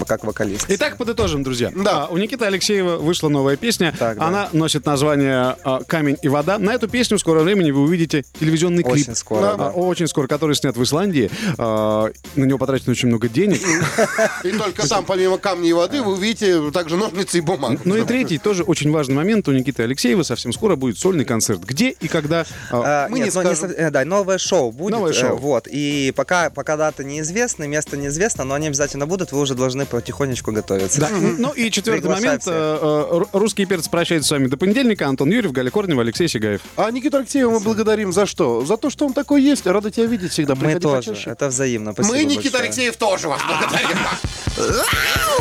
[0.07, 0.65] как вокалист.
[0.67, 1.71] Итак, подытожим, друзья.
[1.75, 2.03] Да.
[2.03, 3.93] А, у Никиты Алексеева вышла новая песня.
[3.97, 4.27] Так, да.
[4.27, 6.57] Она носит название а, «Камень и вода».
[6.57, 9.07] На эту песню в скором времени вы увидите телевизионный клип.
[9.07, 9.70] Очень скоро, А, да.
[9.71, 11.29] Очень скоро, который снят в Исландии.
[11.57, 13.59] А, На него потрачено очень много денег.
[14.43, 17.79] И только там, помимо камня и воды, вы увидите также ножницы и бумагу.
[17.85, 19.47] Ну и третий, тоже очень важный момент.
[19.47, 21.61] У Никиты Алексеева совсем скоро будет сольный концерт.
[21.63, 22.45] Где и когда?
[22.71, 23.71] а, А, мы не скажем.
[23.75, 24.91] э, да, новое шоу будет.
[24.95, 25.37] Новое э, шоу.
[25.37, 25.67] Вот.
[25.69, 30.51] И пока, пока дата неизвестна, место неизвестно, но они обязательно будут, вы уже должны потихонечку
[30.51, 31.01] готовиться.
[31.01, 31.09] Да.
[31.11, 32.43] Ну и четвертый момент.
[32.45, 35.07] э, Русский перец прощается с вами до понедельника.
[35.07, 36.61] Антон Юрьев, Галя Корнева, Алексей Сигаев.
[36.77, 38.65] А Никиту Алексеева мы благодарим за что?
[38.65, 39.60] За то, что он такой есть.
[39.63, 40.55] Борис, рада тебя видеть всегда.
[40.55, 41.09] Мы Приходи тоже.
[41.11, 41.29] Почаще.
[41.29, 41.93] Это взаимно.
[41.93, 42.63] Спасибо Мы, Никита большое.
[42.63, 43.97] Алексеев, тоже вас благодарим.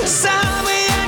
[0.07, 1.07] Самые